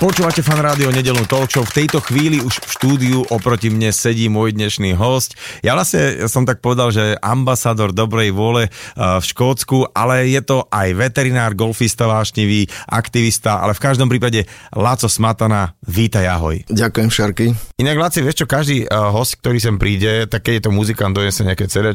[0.00, 1.60] Počúvate fan rádio nedelnú talk show.
[1.60, 5.36] V tejto chvíli už v štúdiu oproti mne sedí môj dnešný host.
[5.60, 10.64] Ja vlastne som tak povedal, že ambasador dobrej vôle eh, v Škótsku, ale je to
[10.72, 16.64] aj veterinár, golfista vášnivý, aktivista, ale v každom prípade Láco Smatana, vítaj ahoj.
[16.72, 17.46] Ďakujem, Šarky.
[17.76, 21.12] Inak Láci, vieš čo, každý uh, host, ktorý sem príde, tak keď je to muzikant,
[21.12, 21.92] donese nejaké CD,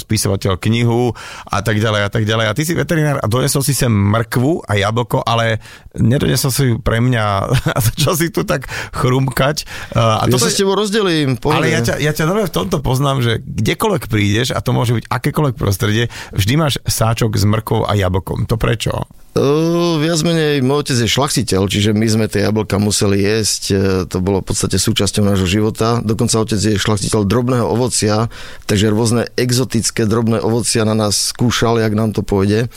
[0.00, 1.12] spisovateľ knihu
[1.52, 2.46] a tak ďalej a tak ďalej.
[2.48, 5.60] A ty si veterinár a donesol si sem mrkvu a jablko, ale
[5.92, 9.66] nedonesol si pre mňa a začal si tu tak chrumkať.
[9.96, 11.34] A Ja sa s tebou rozdelím.
[11.40, 11.64] pohode.
[11.64, 14.94] ale ja ťa, ja ťa dobre v tomto poznám, že kdekoľvek prídeš, a to môže
[14.94, 18.46] byť akékoľvek prostredie, vždy máš sáčok s mrkou a jablkom.
[18.46, 19.06] To prečo?
[19.34, 23.76] Uh, viac menej, môj otec je šlachtiteľ, čiže my sme tie jablka museli jesť, e,
[24.06, 25.98] to bolo v podstate súčasťou nášho života.
[26.06, 28.30] Dokonca otec je šlachtiteľ drobného ovocia,
[28.70, 32.70] takže rôzne exotické drobné ovocia na nás skúšal, jak nám to pôjde.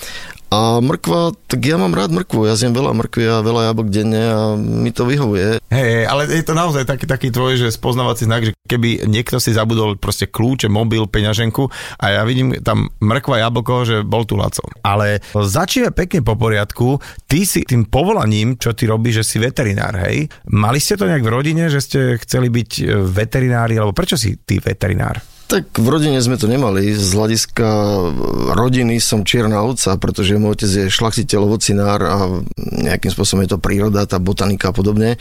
[0.48, 4.24] A mrkva, tak ja mám rád mrkvu, ja zjem veľa mrkvy a veľa jablok denne
[4.32, 5.60] a mi to vyhovuje.
[5.68, 9.52] Hej, ale je to naozaj taký, taký tvoj, že spoznávací znak, že keby niekto si
[9.52, 11.68] zabudol proste kľúče, mobil, peňaženku
[12.00, 14.64] a ja vidím tam mrkva jablko, že bol tu Laco.
[14.88, 17.04] Ale začíme pekne po poriadku.
[17.28, 20.32] Ty si tým povolaním, čo ty robíš, že si veterinár, hej?
[20.48, 24.64] Mali ste to nejak v rodine, že ste chceli byť veterinári, alebo prečo si ty
[24.64, 25.20] veterinár?
[25.48, 26.92] Tak v rodine sme to nemali.
[26.92, 27.68] Z hľadiska
[28.52, 32.18] rodiny som čierna ovca, pretože môj otec je šlachtiteľ, ovocinár a
[32.60, 35.16] nejakým spôsobom je to príroda, tá botanika a podobne.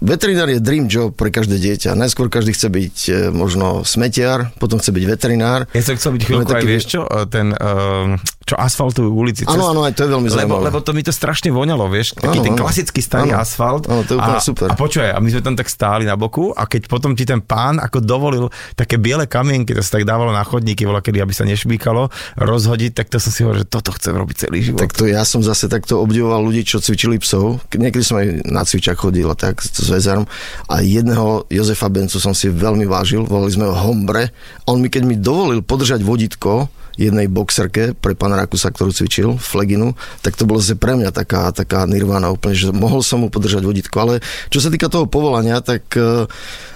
[0.00, 1.92] Veterinár je dream job pre každé dieťa.
[1.92, 5.68] Najskôr každý chce byť e, možno smetiar, potom chce byť veterinár.
[5.72, 7.46] Ja som chcel byť chvíľku Máme aj, taký- vieš čo, e, ten,
[8.46, 9.42] čo asfaltujú ulici.
[9.44, 10.62] Áno, áno, aj to je veľmi Lebo, zaujímavé.
[10.68, 13.42] lebo to mi to strašne voňalo, vieš, taký Áno, ten klasický starý Áno.
[13.42, 13.88] asfalt.
[13.88, 14.68] Áno, to je úplne a, super.
[14.70, 17.40] A počúvaj, a my sme tam tak stáli na boku a keď potom ti ten
[17.40, 18.46] pán ako dovolil
[18.78, 22.92] také biele kamienky, to sa tak dávalo na chodníky, voľa kedy, aby sa nešmýkalo, rozhodiť,
[22.92, 24.78] tak to som si hovoril, že toto chcem robiť celý život.
[24.84, 27.58] Tak to ja som zase takto obdivoval ľudí, čo cvičili psov.
[27.72, 30.28] Niekedy som aj na cvičak chodil tak s väzárom.
[30.70, 34.30] A jedného Jozefa Bencu som si veľmi vážil, volali sme ho Hombre.
[34.68, 39.92] On mi, keď mi dovolil podržať vodítko jednej boxerke pre pána Rakusa, ktorú cvičil, Fleginu,
[40.24, 43.96] tak to bolo pre mňa taká, taká nirvana úplne, že mohol som mu podržať vodítko.
[44.00, 44.14] Ale
[44.48, 46.24] čo sa týka toho povolania, tak uh,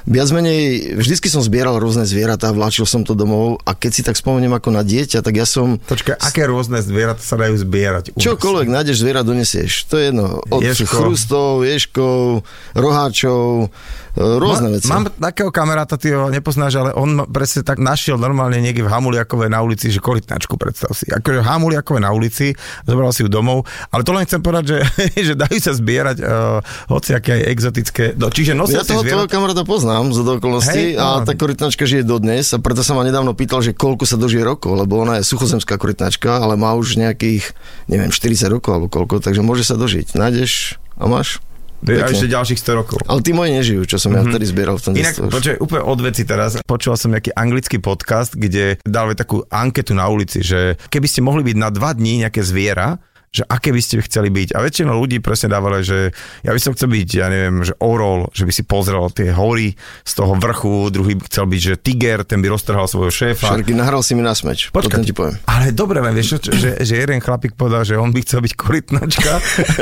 [0.04, 4.16] viac menej, vždycky som zbieral rôzne zvieratá, vláčil som to domov a keď si tak
[4.16, 8.12] spomeniem ako na dieťa, tak ja som Počkaj, aké rôzne zvieratá sa dajú zbierať?
[8.14, 8.18] u?
[8.20, 9.88] Čokoľvek nájdeš zviera, donesieš.
[9.88, 10.44] To je jedno.
[10.48, 10.88] Od Ježko.
[10.88, 12.44] chrustov, ješkov,
[12.76, 13.68] roháčov, e,
[14.16, 14.88] rôzne Ma- veci.
[14.90, 19.50] Mám takého kamaráta, ty ho nepoznáš, ale on presne tak našiel normálne niekde v Hamuliakovej
[19.50, 21.06] na ulici, že korytnačku, predstav si.
[21.10, 22.52] Akože Hamuliakové na ulici,
[22.86, 24.78] zobral si ju domov, ale to len chcem povedať, že,
[25.30, 26.58] že dajú sa zbierať uh,
[26.90, 28.04] hociaké aj exotické.
[28.18, 29.30] No, čiže nosia Ja toho, zvieratá.
[29.30, 31.26] kamaráta poznám z okolností Hej, a no.
[31.26, 34.74] tá korytnačka žije dodnes a preto sa ma nedávno pýtal, že koľko sa dožije rokov,
[34.74, 37.52] lebo ona je suchozemská korytnačka, ale má už nejakých,
[37.86, 40.16] neviem, 40 rokov alebo koľko, takže môže sa dožiť.
[40.16, 41.40] Nájdeš a máš?
[41.80, 42.98] A ešte ďalších 100 rokov.
[43.08, 45.00] Ale tí moji nežijú, čo som ja vtedy zbieral v tom Mhm.
[45.00, 46.50] Inak, počkaj, úplne od veci teraz.
[46.60, 51.40] Počúval som nejaký anglický podcast, kde dali takú anketu na ulici, že keby ste mohli
[51.42, 54.58] byť na dva dní nejaké zviera, že aké by ste chceli byť.
[54.58, 56.10] A väčšina ľudí presne dávali, že
[56.42, 59.78] ja by som chcel byť, ja neviem, že orol, že by si pozrel tie hory
[60.02, 63.54] z toho vrchu, druhý by chcel byť, že tiger, ten by roztrhal svojho šéfa.
[63.54, 64.74] Šarky, nahral si mi na smeč.
[64.74, 65.38] Potom ti poviem.
[65.46, 69.32] Ale dobre, len vieš, že, že jeden chlapík povedal, že on by chcel byť korytnačka.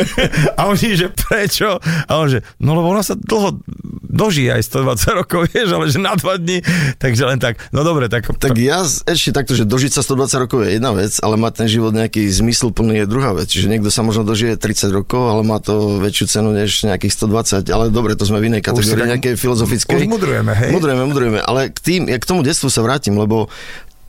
[0.60, 1.80] a on že prečo?
[2.04, 3.64] A on že, no lebo ona sa dlho
[4.08, 6.58] dožije aj 120 rokov, vieš, ale že na dva dní.
[6.98, 8.26] Takže len tak, no dobre, tak...
[8.26, 11.68] Tak ja ešte takto, že dožiť sa 120 rokov je jedna vec, ale mať ten
[11.70, 13.37] život nejaký zmysl plný je druhá vec.
[13.44, 17.68] Čiže niekto sa možno dožije 30 rokov, ale má to väčšiu cenu než nejakých 120.
[17.68, 20.08] Ale dobre, to sme v inej kategórii, tak- nejakej filozofickej.
[20.08, 20.70] už mudrujeme, hej?
[20.72, 21.38] Mudrujeme, mudrujeme.
[21.44, 23.52] Ale k tým, ja k tomu detstvu sa vrátim, lebo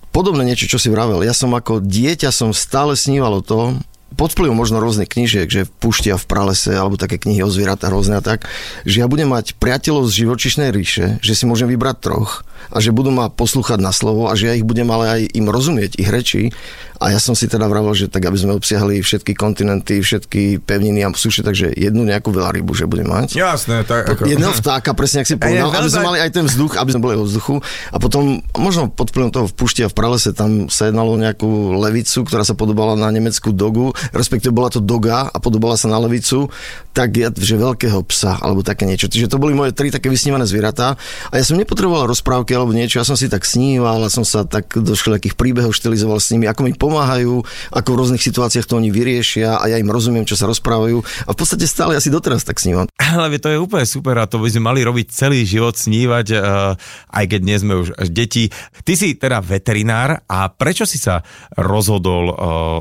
[0.09, 1.21] podobné niečo, čo si vravel.
[1.21, 3.83] Ja som ako dieťa som stále sníval o tom,
[4.17, 7.51] pod vplyvom možno rôznych knížiek, že v pušti a v pralese, alebo také knihy o
[7.51, 8.49] zvieratách rôzne a tak,
[8.83, 12.91] že ja budem mať priateľov z živočišnej ríše, že si môžem vybrať troch a že
[12.91, 16.09] budú ma poslúchať na slovo a že ja ich budem ale aj im rozumieť, ich
[16.11, 16.51] reči.
[16.99, 21.07] A ja som si teda vravel, že tak aby sme obsiahli všetky kontinenty, všetky pevniny
[21.07, 23.39] a suše, takže jednu nejakú veľrybu, že budem mať.
[23.39, 24.27] Jasné, tak ako...
[24.27, 27.15] Jedného vtáka, presne ak si povedal, aby sme mali aj ten vzduch, aby sme boli
[27.15, 27.63] vo vzduchu.
[27.95, 31.21] A potom, možno pod vplyvom toho v pušti a v pralese, tam sa jednalo o
[31.23, 35.87] nejakú levicu, ktorá sa podobala na nemeckú dogu, respektíve bola to doga a podobala sa
[35.87, 36.51] na levicu,
[36.91, 39.07] tak ja, že veľkého psa, alebo také niečo.
[39.07, 40.99] Čiže to boli moje tri také vysnívané zvieratá.
[41.31, 44.25] A ja som nepotreboval rozprávky rozprávky alebo niečo, ja som si tak sníval a som
[44.25, 48.65] sa tak do všelijakých príbehov štilizoval s nimi, ako mi pomáhajú, ako v rôznych situáciách
[48.65, 52.09] to oni vyriešia a ja im rozumiem, čo sa rozprávajú a v podstate stále asi
[52.09, 52.89] doteraz tak snívam.
[52.97, 56.73] Ale to je úplne super a to by sme mali robiť celý život, snívať, uh,
[57.13, 58.49] aj keď nie sme už deti.
[58.81, 61.21] Ty si teda veterinár a prečo si sa
[61.53, 62.35] rozhodol uh,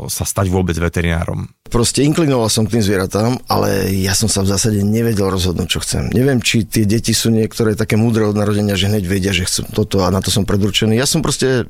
[0.08, 1.48] sa stať vôbec veterinárom?
[1.68, 5.78] Proste inklinoval som k tým zvieratám, ale ja som sa v zásade nevedel rozhodnúť, čo
[5.84, 6.08] chcem.
[6.16, 9.68] Neviem, či tie deti sú niektoré také múdre od narodenia, že hneď vedia, že chcem
[9.68, 10.96] toto a na to som predurčený.
[10.96, 11.68] Ja som proste,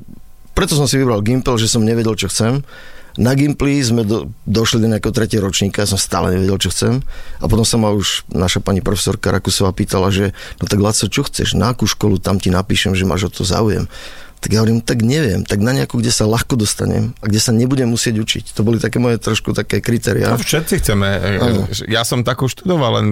[0.55, 2.63] preto som si vybral Gimpel, že som nevedel, čo chcem.
[3.19, 7.03] Na Gimply sme do, došli do nejakého tretieho ročníka, som stále nevedel, čo chcem.
[7.43, 10.31] A potom sa ma už naša pani profesorka Rakusová pýtala, že
[10.63, 13.43] no tak Laco, čo chceš, na akú školu, tam ti napíšem, že máš o to
[13.43, 13.91] záujem.
[14.39, 17.51] Tak ja hovorím, tak neviem, tak na nejakú, kde sa ľahko dostanem a kde sa
[17.51, 18.45] nebudem musieť učiť.
[18.55, 20.31] To boli také moje trošku také kritéria.
[20.31, 21.07] No všetci chceme.
[21.43, 21.67] Ano.
[21.91, 23.07] Ja som takú študoval, len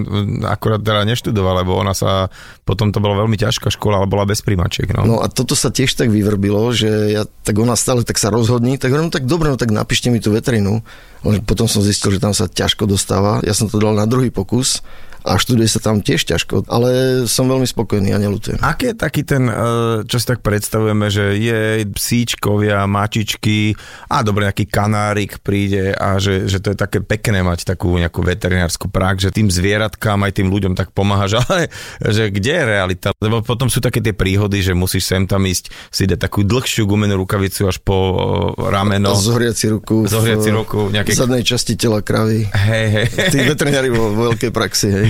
[0.47, 2.31] akurát teda neštudoval, lebo ona sa,
[2.63, 4.87] potom to bola veľmi ťažká škola, ale bola bez primačiek.
[4.95, 5.03] No.
[5.03, 8.79] no a toto sa tiež tak vyvrbilo, že ja, tak ona stále tak sa rozhodní,
[8.79, 10.79] tak hovorím, tak dobre, no tak napíšte mi tú veterinu.
[11.27, 13.43] Len potom som zistil, že tam sa ťažko dostáva.
[13.43, 14.79] Ja som to dal na druhý pokus
[15.25, 18.59] a študuje sa tam tiež ťažko, ale som veľmi spokojný a nelutujem.
[18.61, 19.55] Aký je taký ten, eh,
[20.05, 23.73] čo si tak predstavujeme, že je psíčkovia, mačičky
[24.11, 28.23] a dobre, nejaký kanárik príde a že, že to je také pekné mať takú nejakú
[28.23, 31.69] veterinárskú prax, že tým zvieratkám aj tým ľuďom tak pomáhaš, ale
[32.01, 33.09] že kde je realita?
[33.19, 36.87] Lebo potom sú také tie príhody, že musíš sem tam ísť si dať takú dlhšiu
[36.87, 39.13] gumenú rukavicu až po eh, rameno.
[39.13, 40.07] Zohriaci ruku.
[40.07, 40.89] Zohriaci ruku.
[40.89, 41.13] Nejaké...
[41.13, 42.47] V zadnej časti tela kravy.
[42.47, 43.05] Hej, hej.
[43.31, 45.06] Tí veterinári vo veľkej praxi, hej.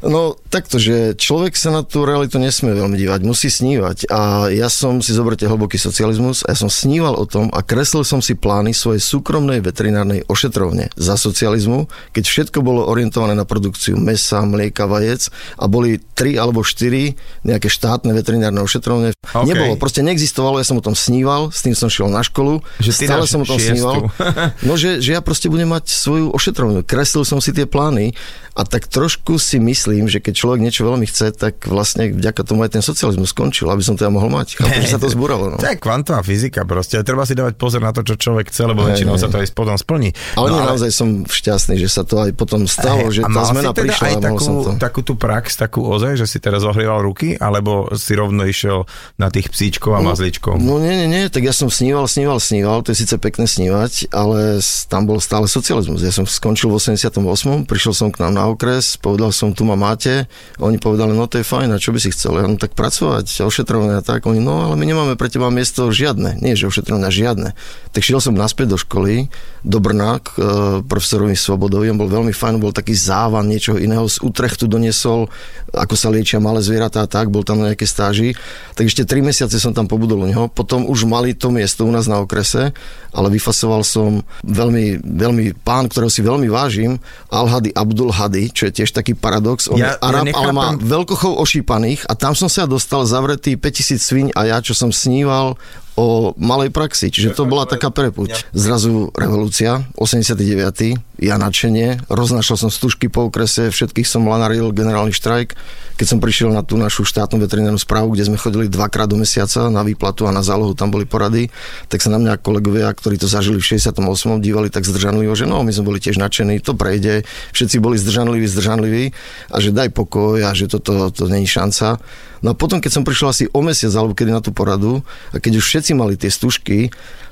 [0.00, 4.08] No takto, že človek sa na tú realitu nesmie veľmi dívať, musí snívať.
[4.10, 8.02] A ja som si zoberte hlboký socializmus a ja som sníval o tom a kreslil
[8.02, 11.86] som si plány svojej súkromnej veterinárnej ošetrovne za socializmu,
[12.16, 15.28] keď všetko bolo orientované na produkciu mesa, mlieka, vajec
[15.60, 17.14] a boli tri alebo štyri
[17.44, 19.14] nejaké štátne veterinárne ošetrovne.
[19.20, 19.46] Okay.
[19.52, 22.92] Nebolo, proste neexistovalo, ja som o tom sníval, s tým som šiel na školu, že
[22.92, 23.76] stále som o tom šiestu.
[23.76, 23.98] sníval.
[24.66, 26.84] No, že, že ja proste budem mať svoju ošetrovňu.
[26.84, 28.12] Kreslil som si tie plány
[28.54, 32.62] a tak trošku si myslím, že keď človek niečo veľmi chce, tak vlastne vďaka tomu
[32.62, 34.54] aj ten socializmus skončil, aby som to ja mohol mať.
[34.54, 35.50] Chápu, že sa to zbúralo.
[35.50, 35.58] No.
[35.58, 37.02] To je kvantová fyzika proste.
[37.02, 39.74] Treba si dávať pozor na to, čo človek chce, lebo väčšinou sa to aj potom
[39.74, 40.14] splní.
[40.38, 43.42] Ale, no, ale naozaj som šťastný, že sa to aj potom stalo, hey, že tá
[43.50, 44.06] zmena teda prišla.
[44.06, 44.70] Aj takú, som to...
[44.78, 48.86] takú tú prax, takú ozaj, že si teraz ohrieval ruky, alebo si rovno išiel
[49.18, 50.54] na tých psíčkov a no, mazličkov?
[50.62, 54.14] No nie, nie, nie, tak ja som sníval, sníval, sníval, to je síce pekné snívať,
[54.14, 56.06] ale tam bol stále socializmus.
[56.06, 57.66] Ja som skončil v 88.
[57.66, 60.28] prišiel som k nám na okres, povedal som, tu ma máte.
[60.60, 62.36] Oni povedali, no to je fajn, a čo by si chcel?
[62.36, 64.28] Ja, no tak pracovať, ošetrovania a tak.
[64.28, 66.38] Oni, no ale my nemáme pre teba miesto žiadne.
[66.38, 67.56] Nie, že ošetrovania žiadne.
[67.90, 70.40] Tak šiel som naspäť do školy, do Brna k e,
[70.84, 71.92] profesorovi Svobodovi.
[71.92, 74.08] On bol veľmi fajn, bol taký závan niečoho iného.
[74.08, 75.28] Z Utrechtu doniesol,
[75.72, 77.28] ako sa liečia malé zvieratá a tak.
[77.28, 78.32] Bol tam na nejaké stáži.
[78.72, 80.48] Tak ešte tri mesiace som tam pobudol u neho.
[80.48, 82.72] Potom už mali to miesto u nás na okrese,
[83.12, 86.96] ale vyfasoval som veľmi, veľmi pán, ktorého si veľmi vážim,
[87.28, 89.68] Al-Hadi Abdul Hadi, čo je tiež taký paradox.
[89.68, 93.60] On ja, je Arab, ja ale má veľkochov ošípaných a tam som sa dostal zavretý
[93.60, 95.60] 5000 sviň a ja, čo som sníval
[96.00, 98.48] o malej praxi, čiže to bola taká prepuť.
[98.56, 101.20] Zrazu revolúcia, 89.
[101.20, 105.52] Ja nadšenie, roznašal som stužky po okrese, všetkých som lanaril, generálny štrajk.
[106.00, 109.68] Keď som prišiel na tú našu štátnu veterinárnu správu, kde sme chodili dvakrát do mesiaca
[109.68, 111.52] na výplatu a na zálohu, tam boli porady,
[111.92, 114.00] tak sa na mňa kolegovia, ktorí to zažili v 68.
[114.40, 118.48] dívali tak zdržanlivo, že no, my sme boli tiež nadšení, to prejde, všetci boli zdržanliví,
[118.48, 119.04] zdržanliví
[119.52, 122.00] a že daj pokoj a že toto to, to není šanca.
[122.40, 125.36] No a potom, keď som prišiel asi o mesiac, alebo kedy na tú poradu, a
[125.36, 126.88] keď už všetci mali tie stužky,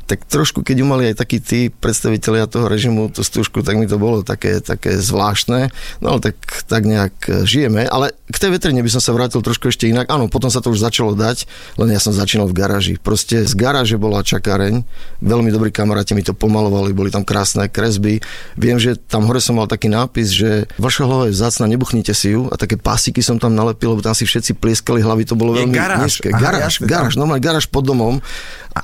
[0.08, 3.84] tak trošku, keď ju mali aj takí tí predstavitelia toho režimu, tú stužku, tak mi
[3.84, 5.68] to bolo také, také zvláštne.
[6.00, 7.84] No ale tak, tak nejak žijeme.
[7.84, 10.08] Ale k tej vetrine by som sa vrátil trošku ešte inak.
[10.08, 11.44] Áno, potom sa to už začalo dať,
[11.76, 12.96] len ja som začínal v garáži.
[12.96, 14.80] Proste z garáže bola čakáreň,
[15.20, 18.24] veľmi dobrí kamaráti mi to pomalovali, boli tam krásne kresby.
[18.56, 22.32] Viem, že tam hore som mal taký nápis, že vaša hlava je vzácna, nebuchnite si
[22.32, 25.52] ju a také pásiky som tam nalepil, lebo tam si všetci plieskali hlavy, to bolo
[25.52, 26.00] veľmi garáž.
[26.00, 26.32] nízke.
[26.32, 28.24] Garáž, garáž, normálne garáž pod domom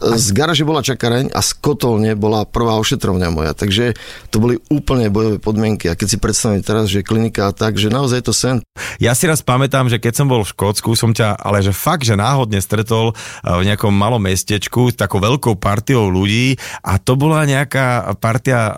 [0.01, 3.53] z garáže bola čakareň a z kotolne bola prvá ošetrovňa moja.
[3.53, 3.95] Takže
[4.31, 5.91] to boli úplne bojové podmienky.
[5.91, 8.57] A keď si predstavím teraz, že klinika a tak, že naozaj je to sen.
[8.99, 12.07] Ja si raz pamätám, že keď som bol v Škótsku, som ťa, ale že fakt,
[12.07, 17.15] že náhodne stretol eh, v nejakom malom mestečku s takou veľkou partiou ľudí a to
[17.15, 18.75] bola nejaká partia, eh,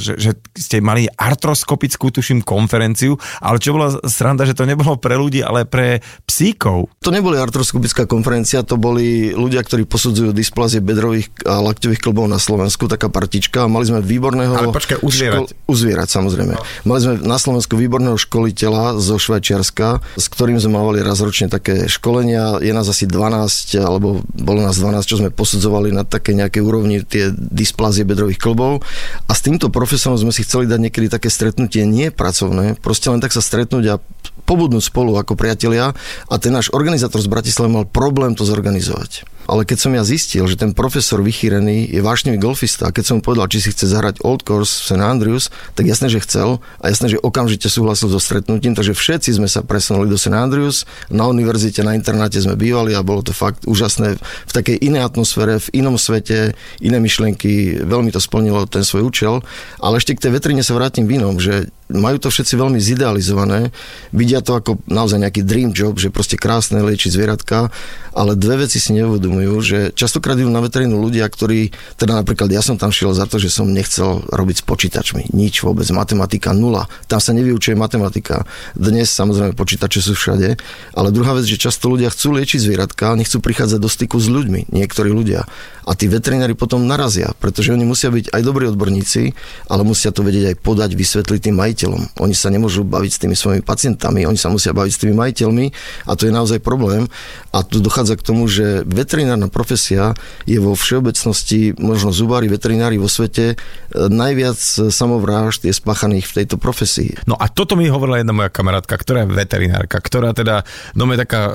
[0.00, 5.16] že, že ste mali artroskopickú, tuším, konferenciu, ale čo bola sranda, že to nebolo pre
[5.16, 6.92] ľudí, ale pre psíkov.
[7.00, 12.42] To neboli artroskopická konferencia, to boli ľudia, ktorí posudzujú dysplazie bedrových a lakťových klbov na
[12.42, 14.58] Slovensku, taká partička mali sme výborného...
[14.58, 15.38] Ale počkaj, uzvierať.
[15.38, 16.52] Škol, uzvierať, samozrejme.
[16.58, 16.62] No.
[16.84, 21.86] Mali sme na Slovensku výborného školiteľa zo Švajčiarska, s ktorým sme mali raz ročne také
[21.86, 22.58] školenia.
[22.58, 27.06] Je nás asi 12, alebo bolo nás 12, čo sme posudzovali na také nejaké úrovni
[27.06, 28.82] tie dysplazie bedrových klbov.
[29.30, 33.22] A s týmto profesorom sme si chceli dať niekedy také stretnutie nie pracovné, proste len
[33.22, 33.96] tak sa stretnúť a
[34.42, 35.94] pobudnúť spolu ako priatelia
[36.26, 39.22] a ten náš organizátor z Bratislavy mal problém to zorganizovať.
[39.50, 43.14] Ale keď som ja zistil, že ten profesor vychýrený je vášnivý golfista a keď som
[43.18, 45.02] mu povedal, či si chce zahrať Old Course v St.
[45.02, 45.44] Andrews,
[45.74, 49.66] tak jasné, že chcel a jasné, že okamžite súhlasil so stretnutím, takže všetci sme sa
[49.66, 50.34] presunuli do St.
[50.34, 55.06] Andrews, na univerzite, na internáte sme bývali a bolo to fakt úžasné v takej inej
[55.10, 59.34] atmosfére, v inom svete, iné myšlienky, veľmi to splnilo ten svoj účel,
[59.82, 63.70] ale ešte k tej vetrine sa vrátim v inom, že majú to všetci veľmi zidealizované,
[64.10, 67.68] vidia to ako naozaj nejaký dream job, že proste krásne liečiť zvieratka,
[68.12, 72.60] ale dve veci si neuvedomujú, že častokrát idú na veterínu ľudia, ktorí, teda napríklad ja
[72.60, 76.88] som tam šiel za to, že som nechcel robiť s počítačmi, nič vôbec, matematika nula,
[77.08, 78.44] tam sa nevyučuje matematika.
[78.76, 80.56] Dnes samozrejme počítače sú všade,
[80.92, 84.72] ale druhá vec, že často ľudia chcú liečiť zvieratka, nechcú prichádzať do styku s ľuďmi,
[84.72, 85.48] niektorí ľudia.
[85.82, 89.34] A tí veterinári potom narazia, pretože oni musia byť aj dobrí odborníci,
[89.66, 91.81] ale musia to vedieť aj podať, vysvetliť tým majiteľom.
[92.20, 95.66] Oni sa nemôžu baviť s tými svojimi pacientami, oni sa musia baviť s tými majiteľmi
[96.06, 97.06] a to je naozaj problém.
[97.54, 100.12] A tu dochádza k tomu, že veterinárna profesia
[100.44, 103.56] je vo všeobecnosti, možno zubári, veterinári vo svete, e,
[103.94, 104.58] najviac
[104.90, 107.14] samovrážd je spáchaných v tejto profesii.
[107.28, 111.20] No a toto mi hovorila jedna moja kamarátka, ktorá je veterinárka, ktorá teda, no je
[111.20, 111.52] taká uh,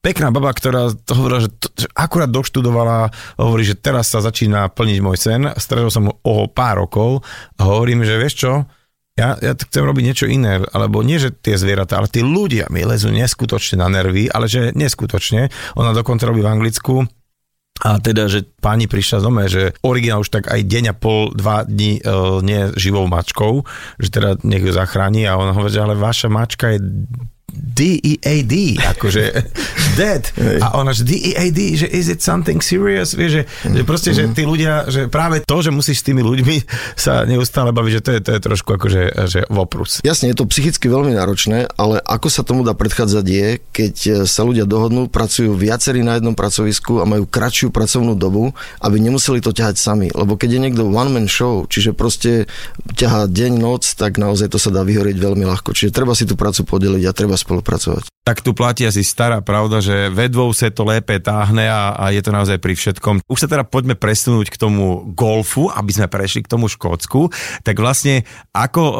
[0.00, 4.72] pekná baba, ktorá to hovorila, že, to, že akurát doštudovala, hovorí, že teraz sa začína
[4.72, 7.26] plniť môj sen, stretol som o pár rokov
[7.60, 8.52] a hovorím, že vieš čo,
[9.16, 12.84] ja, ja chcem robiť niečo iné, alebo nie, že tie zvieratá, ale tí ľudia mi
[12.84, 15.48] lezú neskutočne na nervy, ale že neskutočne.
[15.80, 17.08] Ona dokonca robí v Anglicku
[17.84, 21.68] a teda, že pani prišla z že originál už tak aj deň a pol, dva
[21.68, 22.02] dní e,
[22.40, 23.68] nie živou mačkou,
[24.00, 26.80] že teda nech ju zachráni a ona hovorí, že ale vaša mačka je
[27.76, 29.22] D-E-A-D, akože
[29.96, 30.22] dead.
[30.64, 33.12] A ona, že D-E-A-D, že is it something serious?
[33.12, 36.56] Vieš, že, že proste, že tí ľudia, že práve to, že musíš s tými ľuďmi
[36.96, 40.00] sa neustále baviť, že to je, to je trošku akože že voprus.
[40.04, 43.94] Jasne, je to psychicky veľmi náročné, ale ako sa tomu dá predchádzať je, keď
[44.24, 49.40] sa ľudia dohodnú, pracujú viacerí na jednom pracovisku a majú kratšiu pracovnú dobu, aby nemuseli
[49.44, 50.08] to ťahať sami.
[50.12, 52.48] Lebo keď je niekto one-man show, čiže proste
[52.96, 55.72] ťahá deň, noc, tak naozaj to sa dá vyhorieť veľmi ľahko.
[55.76, 59.38] Čiže treba si tú prácu podeliť a treba полу працаваць Tak tu platí asi stará
[59.38, 63.22] pravda, že vedvou sa to lépe táhne a, a je to naozaj pri všetkom.
[63.22, 67.30] Už sa teda poďme presunúť k tomu golfu, aby sme prešli k tomu Škótsku.
[67.62, 68.98] Tak vlastne, ako uh,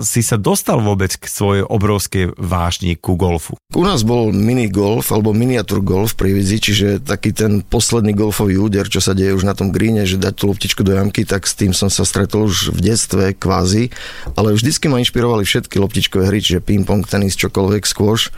[0.00, 3.60] si sa dostal vôbec k svojej obrovskej vášni ku golfu?
[3.76, 8.56] U nás bol mini golf alebo miniatúr golf pri Vidzi, čiže taký ten posledný golfový
[8.56, 11.44] úder, čo sa deje už na tom gríne, že dať tú loptičku do jamky, tak
[11.44, 13.92] s tým som sa stretol už v detstve kvázi,
[14.32, 18.16] ale vždycky ma inšpirovali všetky loptičkové hry, čiže ping-pong, tenis, čokoľvek, skôr.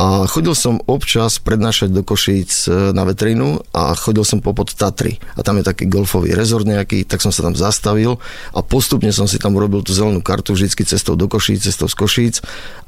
[0.00, 4.72] A chodil som občas prednášať do Košíc e, na vetrinu a chodil som po pod
[4.72, 5.20] Tatry.
[5.36, 8.16] A tam je taký golfový rezort nejaký, tak som sa tam zastavil
[8.56, 12.00] a postupne som si tam urobil tú zelenú kartu vždycky cestou do Košíc, cestou z
[12.00, 12.40] Košíc.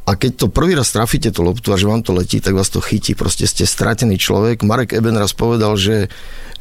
[0.09, 2.73] A keď to prvý raz trafíte tú loptu a že vám to letí, tak vás
[2.73, 3.13] to chytí.
[3.13, 4.65] Proste ste stratený človek.
[4.65, 6.09] Marek Eben raz povedal, že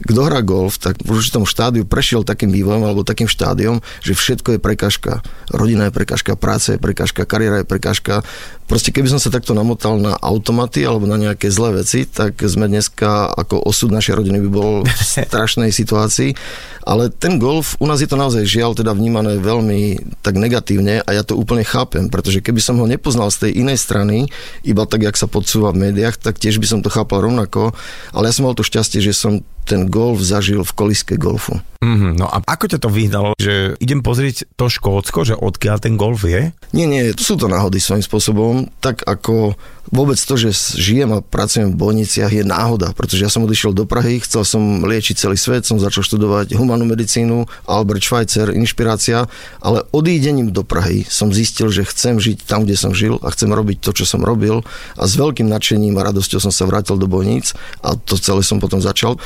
[0.02, 4.58] kto hrá golf, tak v určitom štádiu prešiel takým vývojom alebo takým štádiom, že všetko
[4.58, 5.22] je prekažka.
[5.54, 8.26] Rodina je prekažka, práca je prekažka, kariéra je prekažka.
[8.66, 12.66] Proste keby som sa takto namotal na automaty alebo na nejaké zlé veci, tak sme
[12.66, 14.90] dneska ako osud našej rodiny by bol v
[15.30, 16.34] strašnej situácii.
[16.82, 21.10] Ale ten golf, u nás je to naozaj žiaľ teda vnímané veľmi tak negatívne a
[21.14, 24.26] ja to úplne chápem, pretože keby som ho nepoznal z tej inej strany,
[24.66, 27.78] iba tak, jak sa podsúva v médiách, tak tiež by som to chápal rovnako.
[28.18, 31.62] Ale ja som mal to šťastie, že som ten golf zažil v koliske golfu.
[31.82, 35.98] Mm-hmm, no a ako ťa to vyhnalo, že idem pozrieť to Škótsko, že odkiaľ ten
[35.98, 36.54] golf je?
[36.78, 39.58] Nie, nie, sú to náhody svojím spôsobom, tak ako
[39.90, 43.90] vôbec to, že žijem a pracujem v bolniciach je náhoda, pretože ja som odišiel do
[43.90, 49.26] Prahy, chcel som liečiť celý svet, som začal študovať humanú medicínu, Albert Schweitzer, inšpirácia,
[49.58, 53.50] ale odídením do Prahy som zistil, že chcem žiť tam, kde som žil a chcem
[53.50, 54.62] robiť to, čo som robil
[55.02, 58.62] a s veľkým nadšením a radosťou som sa vrátil do Bojníc a to celé som
[58.62, 59.18] potom začal.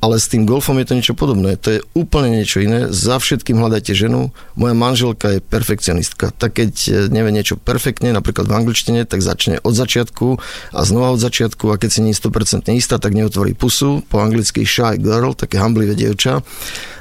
[0.00, 1.60] Ale s tým golfom je to niečo podobné.
[1.60, 2.88] To je úplne niečo iné.
[2.88, 4.32] Za všetkým hľadajte ženu.
[4.56, 6.32] Moja manželka je perfekcionistka.
[6.32, 6.72] Tak keď
[7.12, 10.40] nevie niečo perfektne, napríklad v angličtine, tak začne od začiatku
[10.72, 14.24] a znova od začiatku a keď si nie je 100% istá, tak neotvorí pusu, po
[14.24, 16.40] anglicky shy girl, také hamblivé dievča.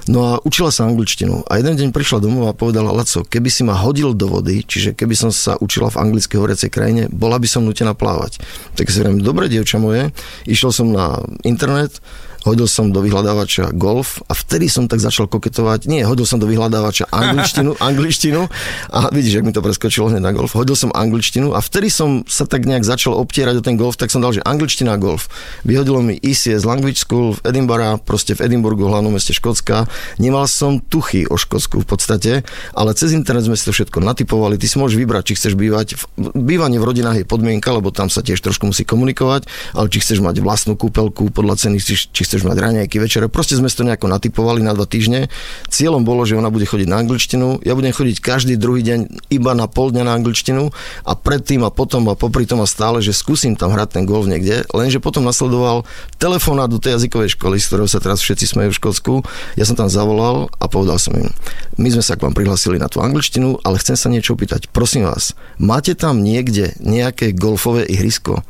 [0.09, 1.45] No a učila sa angličtinu.
[1.45, 4.97] A jeden deň prišla domov a povedala, Laco, keby si ma hodil do vody, čiže
[4.97, 8.41] keby som sa učila v anglickej hovoriacej krajine, bola by som nutená plávať.
[8.73, 10.09] Tak si hovorím, dobre, dievča moje,
[10.49, 12.01] išiel som na internet,
[12.47, 16.47] hodil som do vyhľadávača golf a vtedy som tak začal koketovať, nie, hodil som do
[16.47, 18.47] vyhľadávača angličtinu, angličtinu
[18.93, 22.23] a vidíš, jak mi to preskočilo hneď na golf, hodil som angličtinu a vtedy som
[22.27, 25.27] sa tak nejak začal obtierať o ten golf, tak som dal, že angličtina a golf.
[25.67, 29.85] Vyhodilo mi ECS Language School v Edinburgh, proste v Edinburghu, v hlavnom meste Škótska.
[30.17, 32.31] Nemal som tuchy o Škótsku v podstate,
[32.73, 34.57] ale cez internet sme si to všetko natypovali.
[34.57, 35.99] Ty si môžeš vybrať, či chceš bývať.
[36.17, 40.19] Bývanie v rodinách je podmienka, lebo tam sa tiež trošku musí komunikovať, ale či chceš
[40.23, 43.25] mať vlastnú kúpelku podľa ceny, či chceš mať raňajky, večere.
[43.25, 45.33] Proste sme to nejako natypovali na dva týždne.
[45.65, 47.65] Cieľom bolo, že ona bude chodiť na angličtinu.
[47.65, 50.69] Ja budem chodiť každý druhý deň iba na pol dňa na angličtinu
[51.09, 54.29] a predtým a potom a popri tom a stále, že skúsim tam hrať ten golf
[54.29, 54.61] niekde.
[54.69, 55.89] Lenže potom nasledoval
[56.21, 59.13] telefonát do tej jazykovej školy, z ktorého sa teraz všetci smejú v Škótsku.
[59.57, 61.33] Ja som tam zavolal a povedal som im,
[61.81, 64.69] my sme sa k vám prihlasili na tú angličtinu, ale chcem sa niečo opýtať.
[64.69, 68.45] Prosím vás, máte tam niekde nejaké golfové ihrisko?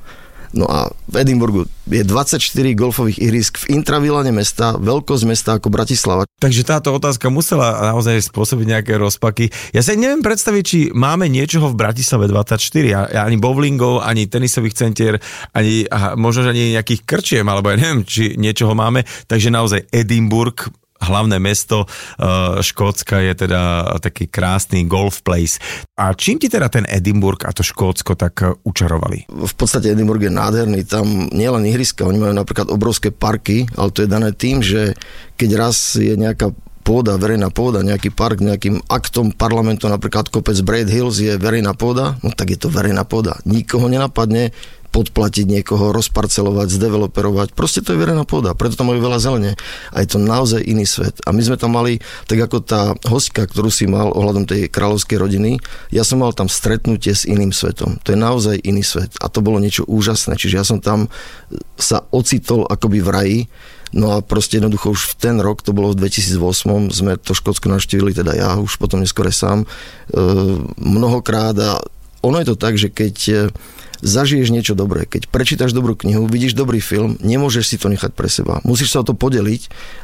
[0.49, 2.41] No a v Edinburgu je 24
[2.73, 6.25] golfových ihrisk v intravilane mesta, veľkosť mesta ako Bratislava.
[6.41, 9.53] Takže táto otázka musela naozaj spôsobiť nejaké rozpaky.
[9.73, 15.21] Ja sa neviem predstaviť, či máme niečoho v Bratislave 24, ani bowlingov, ani tenisových centier,
[15.53, 19.05] ani aha, možno ani nejakých krčiem, alebo ja neviem, či niečoho máme.
[19.29, 20.57] Takže naozaj Edinburgh
[20.99, 23.61] hlavné mesto uh, Škótska je teda
[24.03, 25.57] taký krásny golf place.
[25.95, 29.31] A čím ti teda ten Edinburgh a to Škótsko tak uh, učarovali?
[29.31, 34.03] V podstate Edinburgh je nádherný, tam nielen ihriska, oni majú napríklad obrovské parky, ale to
[34.03, 34.93] je dané tým, že
[35.39, 36.51] keď raz je nejaká
[36.89, 42.17] pôda, verejná pôda, nejaký park, nejakým aktom parlamentu, napríklad kopec Braid Hills je verejná pôda,
[42.25, 43.37] no tak je to verejná pôda.
[43.45, 44.49] Nikoho nenapadne
[44.89, 47.53] podplatiť niekoho, rozparcelovať, zdeveloperovať.
[47.53, 49.51] Proste to je verejná pôda, preto tam majú veľa zelene.
[49.93, 51.21] A je to naozaj iný svet.
[51.25, 55.17] A my sme tam mali, tak ako tá hostka, ktorú si mal ohľadom tej kráľovskej
[55.21, 55.61] rodiny,
[55.93, 58.01] ja som mal tam stretnutie s iným svetom.
[58.05, 59.13] To je naozaj iný svet.
[59.21, 60.35] A to bolo niečo úžasné.
[60.35, 61.07] Čiže ja som tam
[61.77, 63.39] sa ocitol akoby v raji,
[63.89, 67.73] No a proste jednoducho už v ten rok, to bolo v 2008, sme to Škótsko
[67.73, 69.67] navštívili, teda ja už potom neskôr sám, e,
[70.77, 71.81] mnohokrát a
[72.25, 73.49] ono je to tak, že keď
[74.01, 75.03] zažiješ niečo dobré.
[75.03, 78.63] Keď prečítaš dobrú knihu, vidíš dobrý film, nemôžeš si to nechať pre seba.
[78.63, 79.61] Musíš sa o to podeliť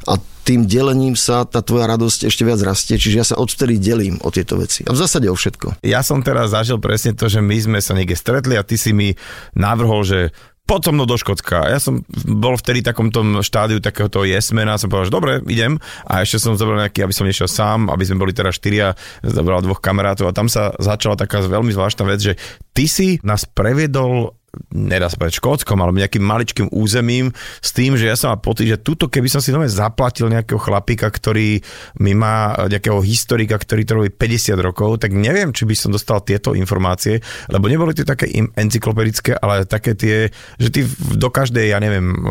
[0.07, 4.21] a tým delením sa tá tvoja radosť ešte viac rastie, čiže ja sa odvtedy delím
[4.21, 4.85] o tieto veci.
[4.85, 5.81] A v zásade o všetko.
[5.81, 8.93] Ja som teraz zažil presne to, že my sme sa niekde stretli a ty si
[8.93, 9.17] mi
[9.57, 10.19] navrhol, že
[10.65, 11.69] poď so mnou do Škótska.
[11.69, 15.77] Ja som bol vtedy v takom tom štádiu takéhoto jesmena, som povedal, že dobre, idem.
[16.09, 19.61] A ešte som zobral nejaký, aby som nešiel sám, aby sme boli teda štyria, zobral
[19.61, 22.33] dvoch kamarátov a tam sa začala taká veľmi zvláštna vec, že
[22.73, 24.33] ty si nás previedol
[24.73, 28.67] nedá sa povedať Škótskom, ale nejakým maličkým územím s tým, že ja som mal pocit,
[28.67, 31.63] že tuto, keby som si nové zaplatil nejakého chlapika, ktorý
[32.01, 36.21] mi má nejakého historika, ktorý to robí 50 rokov, tak neviem, či by som dostal
[36.21, 40.81] tieto informácie, lebo neboli to také encyklopedické, ale také tie, že ty
[41.15, 42.21] do každej, ja neviem, eh,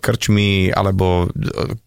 [0.00, 1.28] krčmy alebo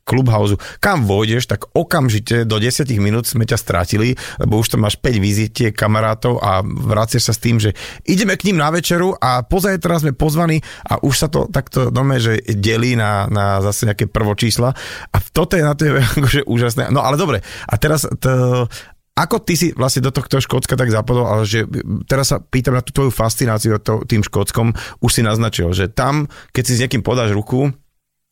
[0.03, 4.85] klubhausu, eh, kam vojdeš, tak okamžite do 10 minút sme ťa strátili, lebo už tam
[4.85, 9.15] máš 5 vizitie kamarátov a vraciaš sa s tým, že ideme k ním na večeru
[9.17, 13.61] a pozaj teraz sme pozvaní a už sa to takto dome, že delí na, na
[13.61, 14.69] zase nejaké prvočísla
[15.09, 15.87] a toto je na to
[16.19, 16.89] akože úžasné.
[16.89, 18.65] No ale dobre, a teraz to,
[19.13, 21.69] ako ty si vlastne do tohto Škótska tak zapadol, ale že
[22.09, 23.77] teraz sa pýtam na tú tvoju fascináciu
[24.09, 24.73] tým Škótskom,
[25.05, 27.69] už si naznačil, že tam, keď si s niekým podáš ruku,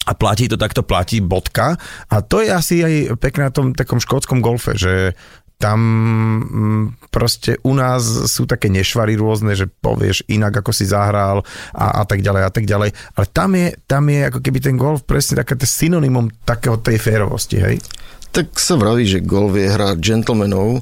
[0.01, 1.77] a platí to takto, platí bodka.
[2.09, 5.13] A to je asi aj pekné na tom takom škótskom golfe, že
[5.61, 5.79] tam
[6.41, 12.01] mm, proste u nás sú také nešvary rôzne, že povieš inak, ako si zahral a,
[12.01, 12.89] a tak ďalej a tak ďalej.
[13.13, 17.61] Ale tam je, tam je ako keby ten golf presne také synonymum takého tej férovosti,
[17.61, 17.77] hej?
[18.33, 20.81] Tak sa vraví, že golf je hra gentlemanov,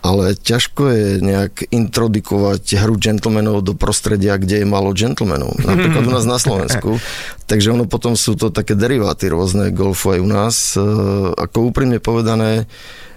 [0.00, 5.54] ale ťažko je nejak introdukovať hru gentlemanov do prostredia, kde je málo gentlemanov.
[5.60, 6.96] Napríklad u nás na Slovensku.
[7.50, 10.54] Takže ono potom sú to také deriváty rôzne golfu aj u nás.
[10.74, 10.80] E,
[11.36, 12.64] ako úprimne povedané,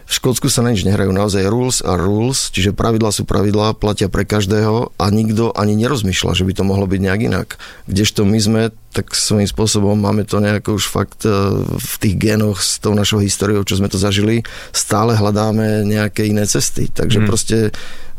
[0.04, 4.12] v Škótsku sa na nič nehrajú, naozaj rules a rules, čiže pravidlá sú pravidlá, platia
[4.12, 7.48] pre každého a nikto ani nerozmýšľa, že by to mohlo byť nejak inak.
[7.88, 8.62] Kdežto my sme
[8.94, 11.34] tak svojím spôsobom máme to nejako už fakt e,
[11.66, 16.46] v tých génoch s tou našou históriou, čo sme to zažili, stále hľadáme nejaké iné
[16.46, 16.94] cesty.
[16.94, 17.26] Takže mm.
[17.26, 17.58] proste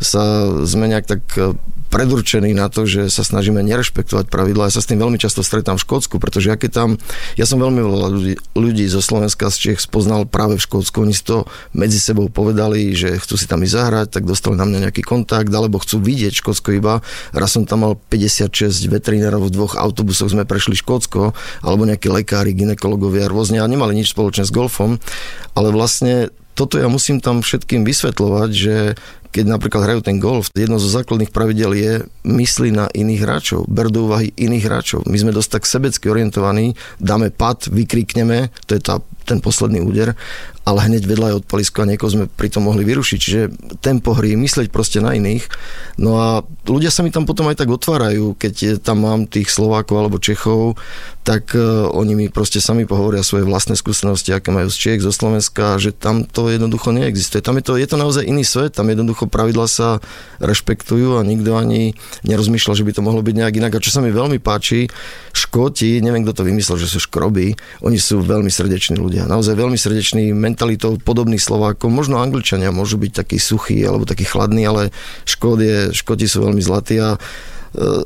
[0.02, 1.54] sa sme nejak tak e,
[1.94, 4.66] predurčení na to, že sa snažíme nerešpektovať pravidla.
[4.66, 6.98] Ja sa s tým veľmi často stretám v Škótsku, pretože ja tam,
[7.38, 11.06] ja som veľmi veľa ľudí, ľudí zo Slovenska, z Čech spoznal práve v Škótsku.
[11.06, 14.66] Oni si to medzi sebou povedali, že chcú si tam ísť zahrať, tak dostali na
[14.66, 16.98] mňa nejaký kontakt, alebo chcú vidieť Škótsko iba.
[17.30, 21.30] Raz som tam mal 56 veterinárov v dvoch autobusoch, sme prešli Škótsko,
[21.62, 24.98] alebo nejakí lekári, ginekologovia rôzne a nemali nič spoločné s golfom,
[25.54, 28.94] ale vlastne toto ja musím tam všetkým vysvetľovať, že
[29.34, 31.92] keď napríklad hrajú ten golf, jedno zo základných pravidel je
[32.22, 35.00] mysli na iných hráčov, ber do úvahy iných hráčov.
[35.10, 40.12] My sme dosť tak sebecky orientovaní, dáme pad, vykrikneme, to je tá ten posledný úder,
[40.64, 43.18] ale hneď vedľa je odpalisko a niekoho sme pri tom mohli vyrušiť.
[43.18, 43.42] Čiže
[43.80, 45.48] tempo hry, mysleť proste na iných.
[46.00, 46.28] No a
[46.68, 50.76] ľudia sa mi tam potom aj tak otvárajú, keď tam mám tých Slovákov alebo Čechov,
[51.24, 55.12] tak uh, oni mi proste sami pohovoria svoje vlastné skúsenosti, aké majú z Čiech, zo
[55.12, 57.40] Slovenska, že tam to jednoducho neexistuje.
[57.40, 59.98] Tam je to, je to naozaj iný svet, tam jednoducho pravidla sa
[60.40, 63.72] rešpektujú a nikto ani nerozmýšľa, že by to mohlo byť nejak inak.
[63.76, 64.86] A čo sa mi veľmi páči,
[65.34, 69.74] Škóti, neviem kto to vymyslel, že sú škroby, oni sú veľmi srdeční ľudia, naozaj veľmi
[69.74, 71.90] srdeční, mentalitou podobných Slovákov.
[71.90, 74.94] Možno Angličania môžu byť takí suchí alebo takí chladní, ale
[75.26, 77.18] Škód je, Škoti sú veľmi zlatí a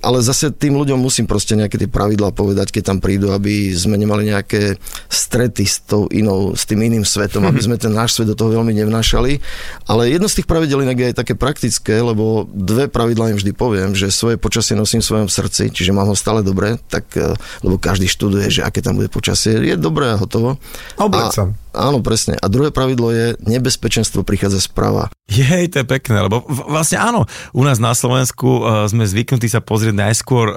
[0.01, 4.01] ale zase tým ľuďom musím proste nejaké tie pravidlá povedať, keď tam prídu, aby sme
[4.01, 4.81] nemali nejaké
[5.13, 8.57] strety s, tou inou, s tým iným svetom, aby sme ten náš svet do toho
[8.57, 9.45] veľmi nevnášali.
[9.85, 13.53] Ale jedno z tých pravidel inak je aj také praktické, lebo dve pravidlá im vždy
[13.53, 17.37] poviem, že svoje počasie nosím v svojom srdci, čiže mám ho stále dobre, tak, e,
[17.61, 20.57] lebo každý študuje, že aké tam bude počasie, je dobré a hotovo.
[20.97, 21.45] Obleď sa.
[21.79, 22.35] Áno, presne.
[22.43, 25.15] A druhé pravidlo je, nebezpečenstvo prichádza sprava.
[25.31, 29.63] Jej, to je pekné, lebo vlastne áno, u nás na Slovensku uh, sme zvyknutí sa
[29.63, 30.57] pozrieť najskôr uh,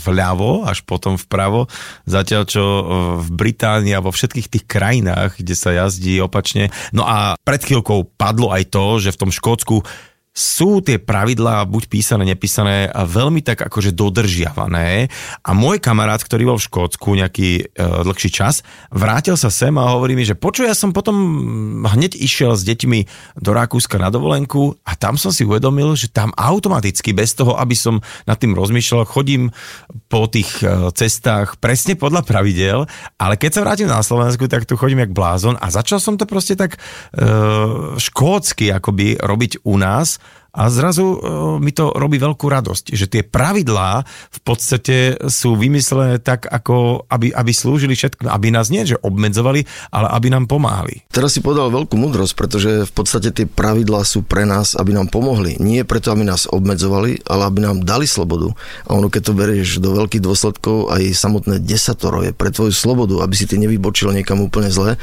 [0.00, 1.68] vľavo, až potom vpravo,
[2.08, 2.64] zatiaľ čo
[3.20, 6.72] v Británii a vo všetkých tých krajinách, kde sa jazdí opačne.
[6.96, 9.84] No a pred chvíľkou padlo aj to, že v tom Škótsku
[10.34, 15.06] sú tie pravidlá, buď písané, nepísané, veľmi tak akože dodržiavané.
[15.46, 19.94] A môj kamarát, ktorý bol v Škótsku nejaký e, dlhší čas, vrátil sa sem a
[19.94, 21.14] hovorí mi, že počuj, ja som potom
[21.86, 23.06] hneď išiel s deťmi
[23.38, 27.78] do Rakúska na dovolenku a tam som si uvedomil, že tam automaticky, bez toho, aby
[27.78, 29.54] som nad tým rozmýšľal, chodím
[30.10, 32.90] po tých e, cestách presne podľa pravidel,
[33.22, 36.26] ale keď sa vrátim na Slovensku, tak tu chodím jak blázon a začal som to
[36.26, 36.78] proste tak e,
[38.02, 40.23] škótsky akoby robiť u nás
[40.54, 41.18] a zrazu e,
[41.58, 47.34] mi to robí veľkú radosť, že tie pravidlá v podstate sú vymyslené tak, ako aby,
[47.34, 51.02] aby slúžili všetkým, aby nás nie že obmedzovali, ale aby nám pomáhali.
[51.10, 55.10] Teraz si povedal veľkú múdrosť, pretože v podstate tie pravidlá sú pre nás, aby nám
[55.10, 55.58] pomohli.
[55.58, 58.54] Nie preto, aby nás obmedzovali, ale aby nám dali slobodu.
[58.86, 63.26] A ono, keď to berieš do veľkých dôsledkov, aj samotné desatoro je pre tvoju slobodu,
[63.26, 64.94] aby si ty nevybočil niekam úplne zle.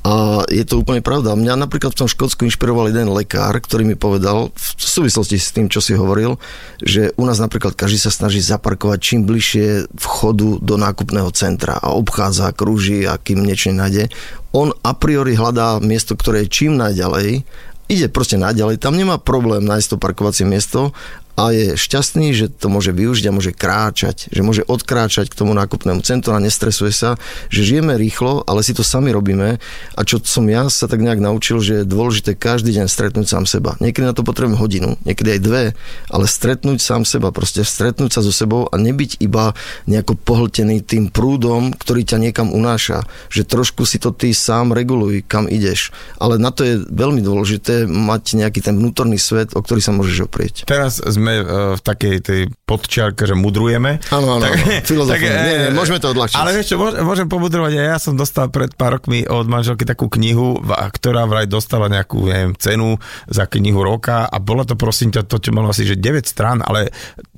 [0.00, 1.36] A je to úplne pravda.
[1.36, 4.48] Mňa napríklad v tom Škótsku inšpiroval jeden lekár, ktorý mi povedal,
[4.90, 6.36] súvislosti s tým, čo si hovoril,
[6.82, 11.94] že u nás napríklad každý sa snaží zaparkovať čím bližšie vchodu do nákupného centra a
[11.94, 14.10] obchádza, krúži a kým niečo nájde.
[14.50, 17.46] On a priori hľadá miesto, ktoré je čím najďalej
[17.90, 20.94] ide proste naďalej, tam nemá problém nájsť to parkovacie miesto
[21.40, 25.56] a je šťastný, že to môže využiť a môže kráčať, že môže odkráčať k tomu
[25.56, 27.16] nákupnému centru a nestresuje sa,
[27.48, 29.56] že žijeme rýchlo, ale si to sami robíme
[29.96, 33.48] a čo som ja sa tak nejak naučil, že je dôležité každý deň stretnúť sám
[33.48, 33.80] seba.
[33.80, 35.64] Niekedy na to potrebujem hodinu, niekedy aj dve,
[36.12, 39.56] ale stretnúť sám seba, proste stretnúť sa so sebou a nebyť iba
[39.88, 45.24] nejako pohltený tým prúdom, ktorý ťa niekam unáša, že trošku si to ty sám reguluj,
[45.24, 45.88] kam ideš.
[46.20, 50.28] Ale na to je veľmi dôležité mať nejaký ten vnútorný svet, o ktorý sa môžeš
[50.28, 50.68] oprieť.
[50.68, 51.46] Teraz sme sme uh,
[51.78, 54.02] v takej tej podčiarke, že mudrujeme.
[54.10, 56.34] Áno, áno, tak, tak, nie, nie, môžeme to odľahčiť.
[56.34, 56.74] Ale čo,
[57.06, 61.86] môžem pomudrovať, ja som dostal pred pár rokmi od manželky takú knihu, ktorá vraj dostala
[61.86, 62.98] nejakú, neviem, cenu
[63.30, 66.58] za knihu roka a bola to prosím ťa, to čo malo asi, že 9 strán,
[66.66, 66.90] ale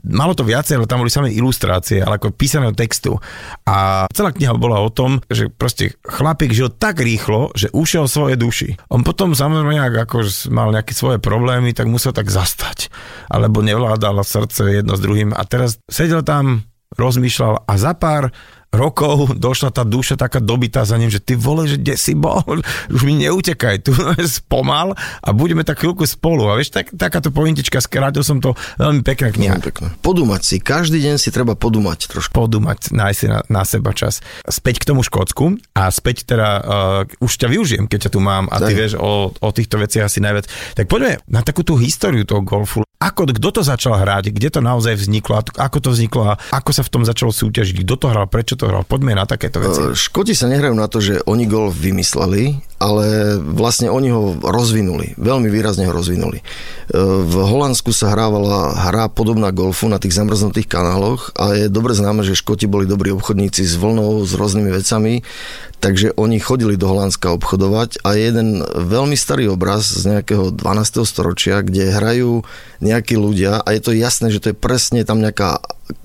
[0.06, 3.16] malo to viacej, ale tam boli samé ilustrácie, ale ako písaného textu.
[3.66, 8.34] A celá kniha bola o tom, že proste chlapík žil tak rýchlo, že ušiel svoje
[8.34, 8.78] duši.
[8.90, 12.90] On potom samozrejme nejak ako mal nejaké svoje problémy, tak musel tak zastať.
[13.30, 15.30] Alebo nevládal srdce jedno s druhým.
[15.32, 16.66] A teraz sedel tam,
[16.98, 18.30] rozmýšľal a za pár
[18.72, 22.42] rokov došla tá duša taká dobitá za ním, že ty vole, že kde si bol,
[22.94, 23.92] už mi neutekaj, tu
[24.40, 26.48] spomal a budeme tak chvíľku spolu.
[26.48, 29.54] A vieš, tak, takáto pointička, skrátil som to, veľmi pekná kniha.
[29.60, 29.88] Veľmi pekná.
[30.42, 32.32] Si, každý deň si treba podúmať trošku.
[32.34, 34.24] Podúmať, nájsť si na, na seba čas.
[34.48, 38.48] Späť k tomu Škótsku a späť teda, uh, už ťa využijem, keď ťa tu mám
[38.48, 40.48] a ty vieš o, o týchto veciach asi najviac.
[40.74, 42.82] Tak poďme na takú tú históriu toho golfu.
[43.02, 46.86] Ako, kto to začal hrať, kde to naozaj vzniklo, ako to vzniklo a ako sa
[46.86, 48.86] v tom začalo súťažiť, kto to hral, prečo to hral.
[48.86, 49.82] Poďme na takéto veci.
[49.90, 55.46] Škoti sa nehrajú na to, že oni golf vymysleli, ale vlastne oni ho rozvinuli, veľmi
[55.46, 56.42] výrazne ho rozvinuli.
[56.42, 56.44] E,
[57.22, 62.26] v Holandsku sa hrávala hra podobná golfu na tých zamrznutých kanáloch a je dobre známe,
[62.26, 65.22] že Škoti boli dobrí obchodníci s vlnou, s rôznymi vecami,
[65.78, 71.06] takže oni chodili do Holandska obchodovať a jeden veľmi starý obraz z nejakého 12.
[71.06, 72.42] storočia, kde hrajú
[72.82, 75.62] nejakí ľudia a je to jasné, že to je presne tam nejaká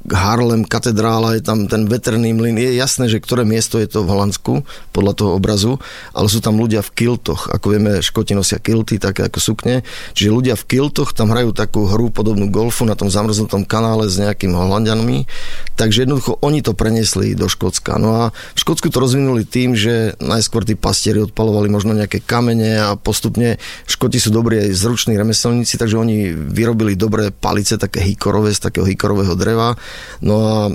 [0.08, 2.56] Harlem, katedrála, je tam ten veterný mlyn.
[2.56, 5.80] Je jasné, že ktoré miesto je to v Holandsku, podľa toho obrazu,
[6.12, 7.52] ale sú tam ľudia v kiltoch.
[7.52, 9.86] Ako vieme, Škoti nosia kilty, také ako sukne.
[10.18, 14.20] Čiže ľudia v kiltoch tam hrajú takú hru podobnú golfu na tom zamrznutom kanále s
[14.20, 15.30] nejakými Holandianmi.
[15.78, 18.02] Takže jednoducho oni to preniesli do Škótska.
[18.02, 22.82] No a v Škótsku to rozvinuli tým, že najskôr tí pastieri odpalovali možno nejaké kamene
[22.82, 28.52] a postupne Škoti sú dobrí aj zruční remeselníci, takže oni vyrobili dobré palice, také hikorové
[28.58, 29.77] z takého hikorového dreva
[30.24, 30.74] No a e,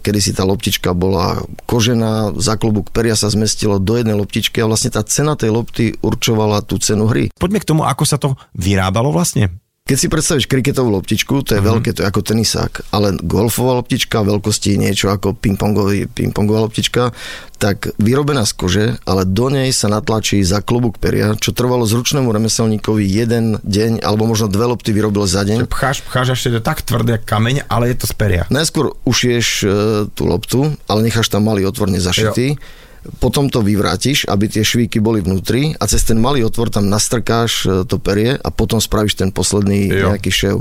[0.00, 4.68] kedy si tá loptička bola kožená, za klobúk peria sa zmestilo do jednej loptičky a
[4.70, 7.28] vlastne tá cena tej lopty určovala tú cenu hry.
[7.34, 9.50] Poďme k tomu, ako sa to vyrábalo vlastne.
[9.86, 11.78] Keď si predstavíš kriketovú loptičku, to je uh-huh.
[11.78, 17.14] veľké, to je ako tenisák, ale golfová loptička, veľkosti niečo ako ping-pongová loptička,
[17.62, 22.26] tak vyrobená z kože, ale do nej sa natlačí za klobúk peria, čo trvalo zručnému
[22.34, 25.70] remeselníkovi jeden deň, alebo možno dve lopty vyrobil za deň.
[25.70, 28.42] Pcháš, pcháš až je to tak tvrdé kameň, ale je to z peria.
[28.50, 29.66] Najskôr ušieš e,
[30.10, 32.58] tú loptu, ale necháš tam malý otvor nezašitý.
[32.58, 32.84] Jo
[33.18, 37.66] potom to vyvrátiš, aby tie švíky boli vnútri a cez ten malý otvor tam nastrkáš
[37.66, 40.12] e, to perie a potom spravíš ten posledný jo.
[40.12, 40.56] nejaký šev.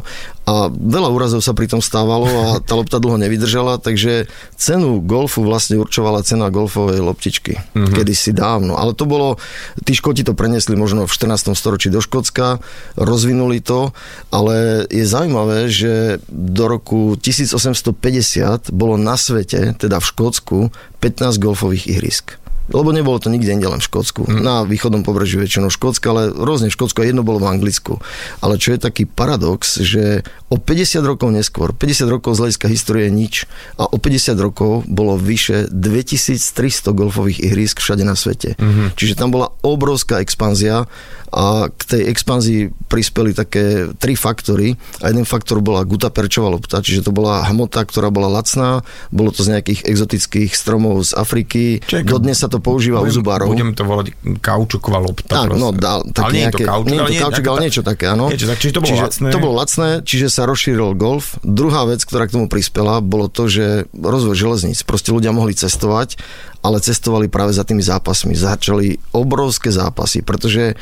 [0.45, 5.41] A veľa úrazov sa pri tom stávalo a tá lopta dlho nevydržala, takže cenu golfu
[5.41, 7.57] vlastne určovala cena golfovej loptičky.
[7.73, 7.93] Mm-hmm.
[7.97, 8.77] Kedysi dávno.
[8.77, 9.41] Ale to bolo,
[9.81, 11.57] tí Škoti to prenesli možno v 14.
[11.57, 12.61] storočí do Škótska,
[12.93, 13.89] rozvinuli to,
[14.29, 20.59] ale je zaujímavé, že do roku 1850 bolo na svete, teda v Škótsku,
[21.05, 22.31] 15 golfových ihrisk
[22.69, 24.25] lebo nebolo to nikde inde len v Škótsku.
[24.25, 24.41] Mm.
[24.41, 28.01] Na východnom pobreží väčšinou Škótska, ale rôzne v Škótsku a jedno bolo v Anglicku.
[28.41, 33.07] Ale čo je taký paradox, že o 50 rokov neskôr, 50 rokov z hľadiska histórie
[33.13, 33.45] nič
[33.77, 38.57] a o 50 rokov bolo vyše 2300 golfových ihrisk všade na svete.
[38.57, 38.97] Mm-hmm.
[38.97, 40.89] Čiže tam bola obrovská expanzia
[41.35, 44.71] a k tej expanzii prispeli také tri faktory
[45.03, 49.35] a jeden faktor bola guta perčová lopta, čiže to bola hmota, ktorá bola lacná, bolo
[49.35, 53.47] to z nejakých exotických stromov z Afriky, Ček, dodnes sa to používa budem, u zubárov.
[53.49, 54.07] Budem to volať
[54.39, 55.45] kaučuková lopta.
[55.45, 57.59] Tak, no, dá, tak ale nejaké, nie je to kaučuk, nie je to kaučuk, ale
[57.63, 58.25] niečo také, áno.
[58.31, 59.27] Niečo, tak, čiže to bolo čiže lacné.
[59.31, 61.25] To bolo lacné, čiže sa rozšíril golf.
[61.41, 64.83] Druhá vec, ktorá k tomu prispela, bolo to, že rozvoj železníc.
[64.83, 66.19] Proste ľudia mohli cestovať
[66.65, 68.33] ale cestovali práve za tými zápasmi.
[68.33, 70.73] Začali obrovské zápasy, pretože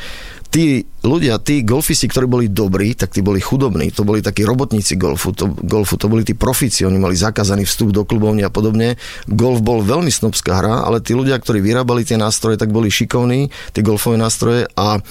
[0.54, 5.02] tí ľudia, tí golfisti, ktorí boli dobrí, tak tí boli chudobní, to boli takí robotníci
[5.02, 9.02] golfu, to, golfu, to boli tí profíci, oni mali zakázaný vstup do klubovní a podobne.
[9.26, 13.50] Golf bol veľmi snobská hra, ale tí ľudia, ktorí vyrábali tie nástroje, tak boli šikovní,
[13.74, 15.02] tie golfové nástroje a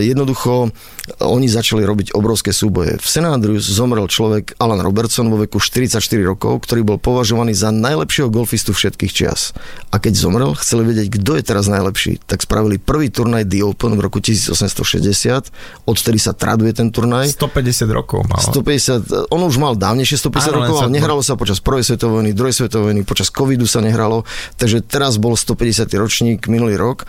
[0.00, 0.70] jednoducho
[1.22, 2.98] oni začali robiť obrovské súboje.
[2.98, 3.22] V St.
[3.22, 8.74] Andrews zomrel človek Alan Robertson vo veku 44 rokov, ktorý bol považovaný za najlepšieho golfistu
[8.74, 9.54] všetkých čias.
[9.94, 13.94] A keď zomrel, chceli vedieť, kto je teraz najlepší, tak spravili prvý turnaj The Open
[13.94, 17.30] v roku 1860, odtedy sa traduje ten turnaj.
[17.38, 18.42] 150 rokov mal.
[18.42, 22.30] 150, on už mal dávnejšie 150 Áno, rokov, ale nehralo sa počas prvej svetovej vojny,
[22.34, 24.26] druhej svetovej vojny, počas covidu sa nehralo,
[24.58, 25.86] takže teraz bol 150.
[25.94, 27.06] ročník minulý rok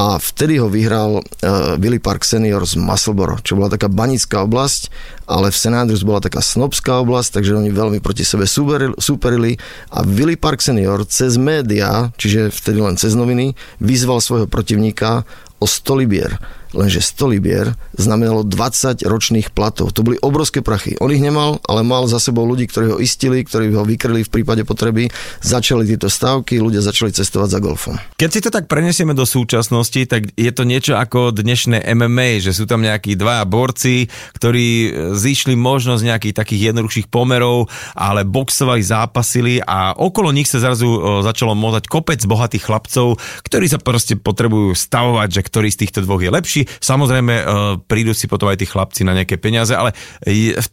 [0.00, 4.88] a vtedy ho vyhral uh, Willy Park senior z Musselboro, čo bola taká banická oblasť,
[5.28, 5.56] ale v.
[5.70, 8.48] Andrews bola taká snobská oblasť, takže oni veľmi proti sebe
[8.96, 9.60] superili
[9.92, 15.28] a Willy Park senior cez médiá, čiže vtedy len cez noviny, vyzval svojho protivníka
[15.60, 16.40] o 100 libier
[16.72, 17.66] lenže 100 libier
[17.98, 19.92] znamenalo 20 ročných platov.
[19.94, 20.94] To boli obrovské prachy.
[21.02, 24.30] On ich nemal, ale mal za sebou ľudí, ktorí ho istili, ktorí ho vykryli v
[24.30, 25.10] prípade potreby.
[25.42, 27.94] Začali tieto stávky, ľudia začali cestovať za golfom.
[28.16, 32.54] Keď si to tak prenesieme do súčasnosti, tak je to niečo ako dnešné MMA, že
[32.54, 34.06] sú tam nejakí dvaja borci,
[34.38, 37.66] ktorí e, zišli možno z nejakých takých jednoduchších pomerov,
[37.98, 43.66] ale boxovali, zápasili a okolo nich sa zrazu e, začalo mozať kopec bohatých chlapcov, ktorí
[43.66, 46.80] sa proste potrebujú stavovať, že ktorý z týchto dvoch je lepší lepší.
[46.80, 47.44] Samozrejme, uh,
[47.80, 49.96] prídu si potom aj tí chlapci na nejaké peniaze, ale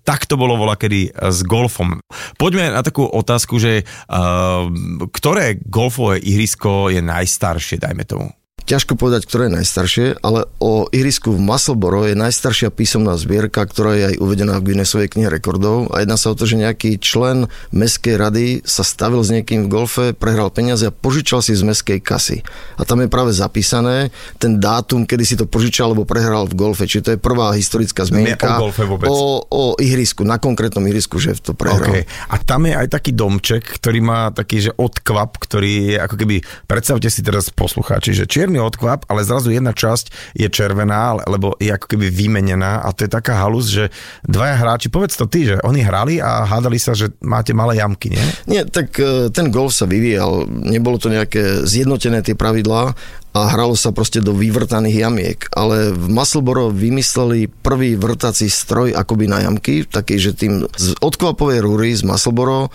[0.04, 2.00] tak to bolo voľa kedy s golfom.
[2.36, 4.68] Poďme na takú otázku, že uh,
[5.12, 8.37] ktoré golfové ihrisko je najstaršie, dajme tomu?
[8.68, 13.96] Ťažko povedať, ktoré je najstaršie, ale o ihrisku v Musselboro je najstaršia písomná zbierka, ktorá
[13.96, 17.48] je aj uvedená v Guinnessovej knihe rekordov a jedná sa o to, že nejaký člen
[17.72, 22.04] mestskej rady sa stavil s niekým v golfe, prehral peniaze a požičal si z mestskej
[22.04, 22.44] kasy.
[22.76, 26.84] A tam je práve zapísané ten dátum, kedy si to požičal alebo prehral v golfe.
[26.84, 29.08] Čiže to je prvá historická zmienka o, golfe vôbec.
[29.08, 31.88] o, o ihrisku, na konkrétnom ihrisku, že to prehral.
[31.88, 32.04] Okay.
[32.28, 36.36] A tam je aj taký domček, ktorý má taký, že odkvap, ktorý je ako keby,
[36.68, 41.54] predstavte si teraz poslucháči, že čierny čierny odkvap, ale zrazu jedna časť je červená, lebo
[41.62, 43.94] je ako keby vymenená a to je taká halus, že
[44.26, 48.10] dvaja hráči, povedz to ty, že oni hrali a hádali sa, že máte malé jamky,
[48.10, 48.26] nie?
[48.50, 52.98] Nie, tak e, ten golf sa vyvíjal, nebolo to nejaké zjednotené tie pravidlá,
[53.36, 55.40] a hralo sa proste do vyvrtaných jamiek.
[55.54, 61.62] Ale v Musselboro vymysleli prvý vrtací stroj akoby na jamky, taký, že tým z odkvapovej
[61.62, 62.70] rúry z Musselboro e,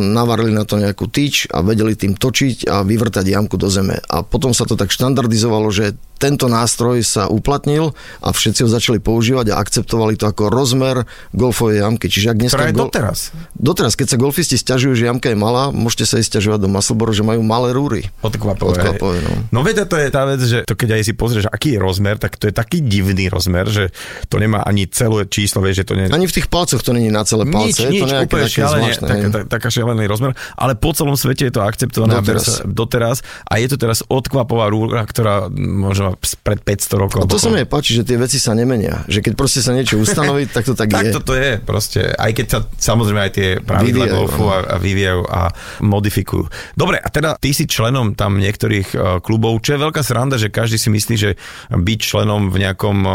[0.00, 4.00] navarili na to nejakú tyč a vedeli tým točiť a vyvrtať jamku do zeme.
[4.08, 8.98] A potom sa to tak štandardizovalo, že tento nástroj sa uplatnil a všetci ho začali
[8.98, 12.10] používať a akceptovali to ako rozmer golfovej jamky.
[12.10, 12.58] Čiže ak dneska...
[12.58, 13.18] Ktorá je doteraz.
[13.54, 17.14] Doteraz, keď sa golfisti stiažujú, že jamka je malá, môžete sa ísť stiažovať do Musselboro,
[17.14, 18.10] že majú malé rúry.
[18.20, 18.74] Odkvapové.
[18.74, 19.32] Odkvapové, no.
[19.54, 22.18] no viete, to je tá vec, že to keď aj si pozrieš, aký je rozmer,
[22.18, 23.94] tak to je taký divný rozmer, že
[24.26, 26.10] to nemá ani celé číslo, vieš, že to nie...
[26.10, 27.86] Ani v tých palcoch to není na celé palce.
[27.86, 31.14] Nič, nič, je to nejaké, úplne šialene, tak, tak, taká šialený rozmer, ale po celom
[31.14, 32.66] svete je to akceptované doteraz.
[32.66, 37.20] doteraz a je to teraz odkvapová rúra, ktorá možno pred 500 rokov.
[37.24, 39.04] A to sa mi páči, že tie veci sa nemenia.
[39.10, 41.12] Že keď proste sa niečo ustanoví, tak to tak, tak je.
[41.12, 45.22] toto je proste, aj keď sa samozrejme aj tie pravidla Vyvíjajú, golfu a, a vyvíjajú
[45.28, 45.40] a
[45.84, 46.44] modifikujú.
[46.78, 50.48] Dobre, a teda ty si členom tam niektorých uh, klubov, čo je veľká sranda, že
[50.48, 51.30] každý si myslí, že
[51.72, 53.14] byť členom v nejakom uh,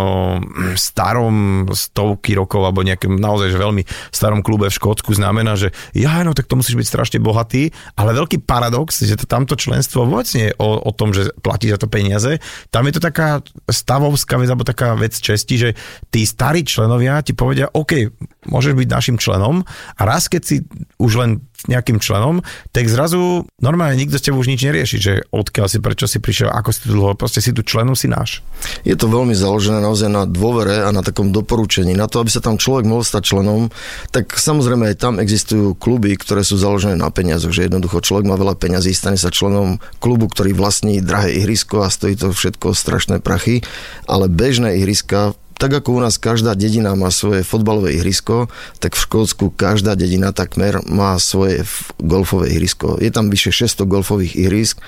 [0.76, 6.22] starom stovky rokov alebo nejakom naozaj že veľmi starom klube v Škótsku znamená, že ja,
[6.26, 10.28] no tak to musíš byť strašne bohatý, ale veľký paradox, že to tamto členstvo vôbec
[10.36, 12.42] nie je o, o tom, že platíš za to peniaze.
[12.74, 15.70] Tam je to taká stavovská vec, alebo taká vec česti, že
[16.10, 18.10] tí starí členovia ti povedia, OK,
[18.50, 19.64] môžeš byť našim členom
[19.98, 20.56] a raz, keď si
[21.04, 21.32] už len
[21.68, 22.44] nejakým členom,
[22.76, 26.52] tak zrazu normálne nikto s tebou už nič nerieši, že odkiaľ si, prečo si prišiel,
[26.52, 28.44] ako si tu dlho, proste si tu členom, si náš.
[28.84, 31.96] Je to veľmi založené naozaj na dôvere a na takom doporučení.
[31.96, 33.72] Na to, aby sa tam človek mohol stať členom,
[34.12, 38.36] tak samozrejme aj tam existujú kluby, ktoré sú založené na peniazoch, že jednoducho človek má
[38.36, 43.24] veľa peňazí, stane sa členom klubu, ktorý vlastní drahé ihrisko a stojí to všetko strašné
[43.24, 43.64] prachy,
[44.04, 49.04] ale bežné ihriska tak ako u nás každá dedina má svoje fotbalové ihrisko, tak v
[49.04, 51.64] Škótsku každá dedina takmer má svoje
[52.02, 52.98] golfové ihrisko.
[53.00, 54.82] Je tam vyše 600 golfových ihrisk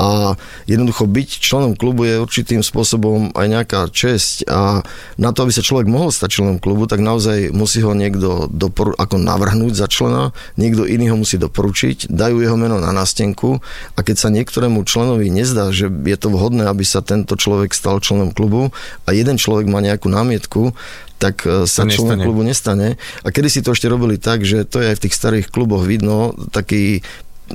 [0.00, 0.32] a
[0.64, 4.80] jednoducho byť členom klubu je určitým spôsobom aj nejaká česť a
[5.20, 8.96] na to, aby sa človek mohol stať členom klubu, tak naozaj musí ho niekto doporu-
[8.96, 13.60] ako navrhnúť za člena, niekto iný ho musí doporučiť, dajú jeho meno na nástenku
[13.92, 18.00] a keď sa niektorému členovi nezdá, že je to vhodné, aby sa tento človek stal
[18.00, 18.72] členom klubu
[19.04, 20.72] a jeden človek má nejakú námietku,
[21.20, 22.24] tak e, sa členom nestane.
[22.24, 22.88] klubu nestane.
[23.20, 25.84] A kedy si to ešte robili tak, že to je aj v tých starých kluboch
[25.84, 27.04] vidno, taký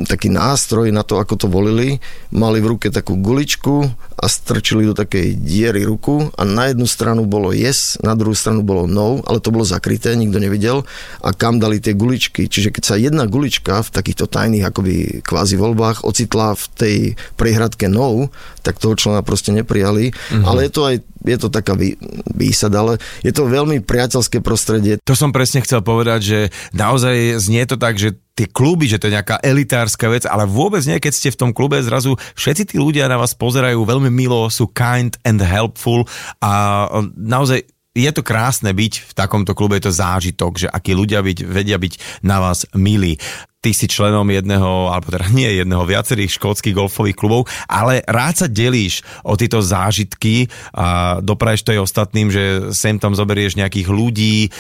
[0.03, 2.03] taký nástroj na to, ako to volili.
[2.35, 3.87] Mali v ruke takú guličku
[4.19, 8.59] a strčili do takej diery ruku a na jednu stranu bolo yes, na druhú stranu
[8.67, 10.83] bolo no, ale to bolo zakryté, nikto nevidel
[11.23, 12.51] a kam dali tie guličky.
[12.51, 16.97] Čiže keď sa jedna gulička v takýchto tajných akoby kvázi voľbách ocitla v tej
[17.39, 18.27] prehradke no,
[18.65, 20.11] tak toho člena proste neprijali.
[20.11, 20.43] Mm-hmm.
[20.43, 21.97] Ale je to aj je to taká vý,
[22.37, 22.93] výsada, ale
[23.25, 25.01] je to veľmi priateľské prostredie.
[25.01, 26.39] To som presne chcel povedať, že
[26.71, 30.83] naozaj znie to tak, že tie kluby, že to je nejaká elitárska vec, ale vôbec
[30.83, 34.51] nie, keď ste v tom klube, zrazu všetci tí ľudia na vás pozerajú veľmi milo,
[34.51, 36.03] sú kind and helpful
[36.43, 37.63] a naozaj
[37.95, 41.79] je to krásne byť v takomto klube, je to zážitok, že akí ľudia byť, vedia
[41.79, 43.15] byť na vás milí.
[43.63, 48.47] Ty si členom jedného, alebo teda nie jedného, viacerých škótskych golfových klubov, ale rád sa
[48.51, 54.51] delíš o tieto zážitky a dopraješ to aj ostatným, že sem tam zoberieš nejakých ľudí,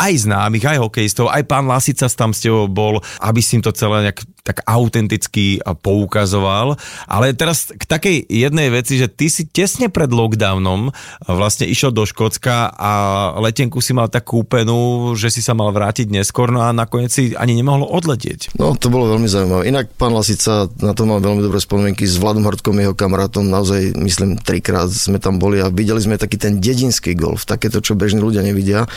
[0.00, 3.76] aj známych, aj hokejistov, aj pán Lasica tam s tebou bol, aby si im to
[3.76, 6.74] celé nejak tak autenticky poukazoval.
[7.06, 10.90] Ale teraz k takej jednej veci, že ty si tesne pred lockdownom
[11.30, 12.92] vlastne išiel do Škótska a
[13.38, 17.38] letenku si mal tak kúpenú, že si sa mal vrátiť neskôr, no a nakoniec si
[17.38, 18.58] ani nemohlo odletieť.
[18.58, 19.70] No, to bolo veľmi zaujímavé.
[19.70, 23.94] Inak pán Lasica, na to mám veľmi dobré spomienky s Vladom Hortkom, jeho kamarátom, naozaj
[23.94, 28.18] myslím trikrát sme tam boli a videli sme taký ten dedinský golf, takéto, čo bežní
[28.18, 28.90] ľudia nevidia.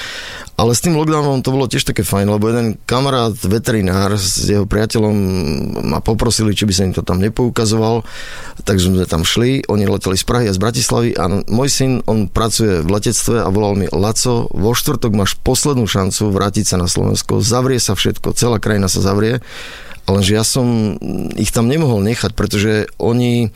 [0.55, 4.63] Ale s tým lockdownom to bolo tiež také fajn, lebo jeden kamarát, veterinár s jeho
[4.63, 5.34] priateľom
[5.85, 8.03] ma poprosili, či by sa im to tam nepoukazoval,
[8.63, 12.27] takže sme tam šli, oni leteli z Prahy a z Bratislavy a môj syn, on
[12.31, 16.87] pracuje v letectve a volal mi, Laco, vo štvrtok máš poslednú šancu vrátiť sa na
[16.89, 19.43] Slovensko, zavrie sa všetko, celá krajina sa zavrie
[20.05, 20.93] Lenže ja som
[21.33, 23.49] ich tam nemohol nechať, pretože oni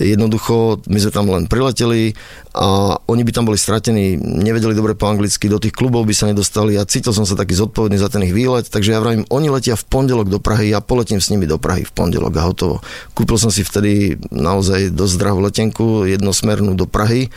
[0.00, 2.16] jednoducho, my sme tam len prileteli
[2.56, 6.32] a oni by tam boli stratení, nevedeli dobre po anglicky, do tých klubov by sa
[6.32, 9.52] nedostali a cítil som sa taký zodpovedný za ten ich výlet, takže ja vravím, oni
[9.52, 12.80] letia v pondelok do Prahy, ja poletím s nimi do Prahy v pondelok a hotovo.
[13.12, 17.28] Kúpil som si vtedy naozaj dosť drahú letenku, jednosmernú do Prahy,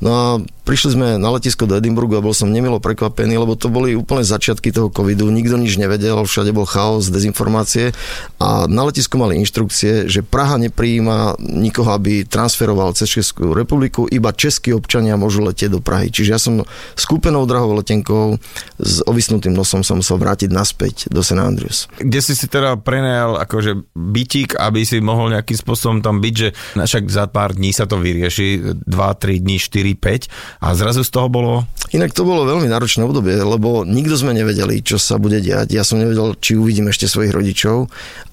[0.00, 0.26] No a
[0.64, 4.24] prišli sme na letisko do Edinburgu a bol som nemilo prekvapený, lebo to boli úplne
[4.24, 7.92] začiatky toho covidu, nikto nič nevedel, všade bol chaos, dezinformácie
[8.40, 14.30] a na letisku mali inštrukcie, že Praha neprijíma nikoho, aby transferoval cez Českú republiku, iba
[14.32, 16.08] českí občania môžu letieť do Prahy.
[16.08, 16.62] Čiže ja som
[16.94, 18.38] s kúpenou drahou letenkou
[18.78, 21.36] s ovisnutým nosom som musel vrátiť naspäť do St.
[21.36, 21.90] Andrews.
[21.98, 26.48] Kde si si teda prenajal akože bytík, aby si mohol nejakým spôsobom tam byť, že
[26.78, 31.10] však za pár dní sa to vyrieši, 2, 3 dní, 4, 5 a zrazu z
[31.10, 31.64] toho bolo...
[31.90, 35.74] Inak to bolo veľmi náročné obdobie, lebo nikto sme nevedeli, čo sa bude diať.
[35.74, 37.90] Ja som nevedel, či uvidím ešte svojich rodičov.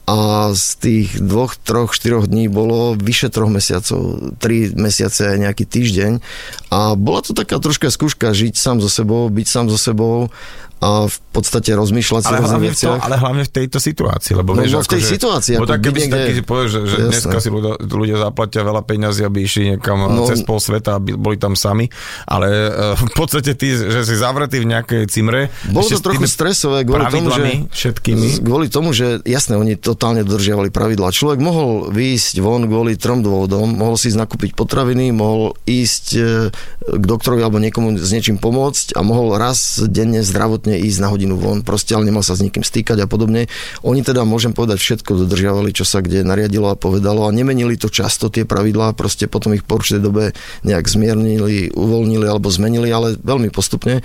[0.07, 5.65] A z tých dvoch, troch, štyroch dní bolo vyše troch mesiacov, tri mesiace aj nejaký
[5.67, 6.11] týždeň.
[6.71, 10.31] A bola to taká troška skúška žiť sám so sebou, byť sám so sebou
[10.77, 14.33] a v podstate rozmýšľať si ale hlavne, v to, ale hlavne v tejto situácii.
[14.37, 15.53] Lebo no, vieš, no, v tej akože, situácii.
[15.57, 16.17] Bo tak keby si niekde...
[16.21, 19.97] taký si povieš, že, že dneska si ľudia, ľudia zaplatia veľa peňazí, aby išli niekam
[20.05, 21.89] no, cez pol sveta, aby boli tam sami,
[22.29, 25.49] ale uh, v podstate ty, že si zavretý v nejakej cimre.
[25.73, 27.41] Bolo to trochu stresové kvôli tomu, že,
[27.73, 28.45] všetkými.
[28.45, 31.09] kvôli tomu, že jasné, oni totálne dodržiavali pravidlá.
[31.09, 36.21] Človek mohol výjsť von kvôli trom dôvodom, mohol si ísť nakúpiť potraviny, mohol ísť e,
[36.85, 41.39] k doktorovi alebo niekomu s niečím pomôcť a mohol raz denne zdravotne ísť na hodinu
[41.39, 43.47] von, proste ale nemal sa s nikým stýkať a podobne.
[43.87, 47.87] Oni teda, môžem povedať, všetko dodržiavali, čo sa kde nariadilo a povedalo a nemenili to
[47.87, 50.35] často tie pravidlá, proste potom ich po určitej dobe
[50.67, 54.03] nejak zmiernili, uvoľnili alebo zmenili, ale veľmi postupne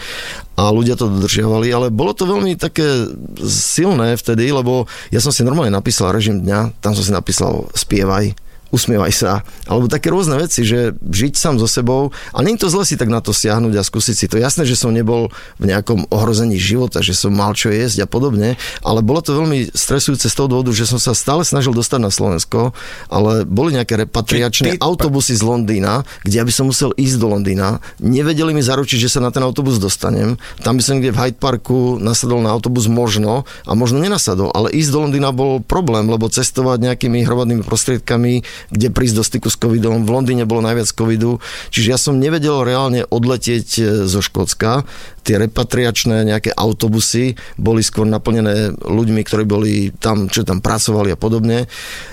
[0.52, 3.08] a ľudia to dodržiavali, ale bolo to veľmi také
[3.42, 8.36] silné vtedy, lebo ja som si normálne napísal režim dňa, tam som si napísal spievaj,
[8.72, 9.32] usmievaj sa,
[9.68, 12.96] alebo také rôzne veci, že žiť sám so sebou a nie je to zle si
[12.96, 14.40] tak na to siahnuť a skúsiť si to.
[14.40, 15.28] Jasné, že som nebol
[15.60, 19.70] v nejakom ohrození života, že som mal čo jesť a podobne, ale bolo to veľmi
[19.76, 22.72] stresujúce z toho dôvodu, že som sa stále snažil dostať na Slovensko,
[23.12, 24.80] ale boli nejaké repatriačné ty...
[24.80, 27.84] autobusy z Londýna, kde ja by som musel ísť do Londýna.
[28.00, 30.40] Nevedeli mi zaručiť, že sa na ten autobus dostanem.
[30.64, 34.72] Tam by som niekde v Hyde Parku nasadol na autobus možno a možno nenasadol, ale
[34.72, 39.56] ísť do Londýna bol problém, lebo cestovať nejakými hromadnými prostriedkami kde prísť do styku s
[39.58, 40.04] covidom.
[40.04, 41.42] V Londýne bolo najviac covidu,
[41.72, 44.84] čiže ja som nevedel reálne odletieť e, zo Škótska.
[45.22, 51.18] Tie repatriačné nejaké autobusy boli skôr naplnené ľuďmi, ktorí boli tam, čo tam pracovali a
[51.18, 51.70] podobne.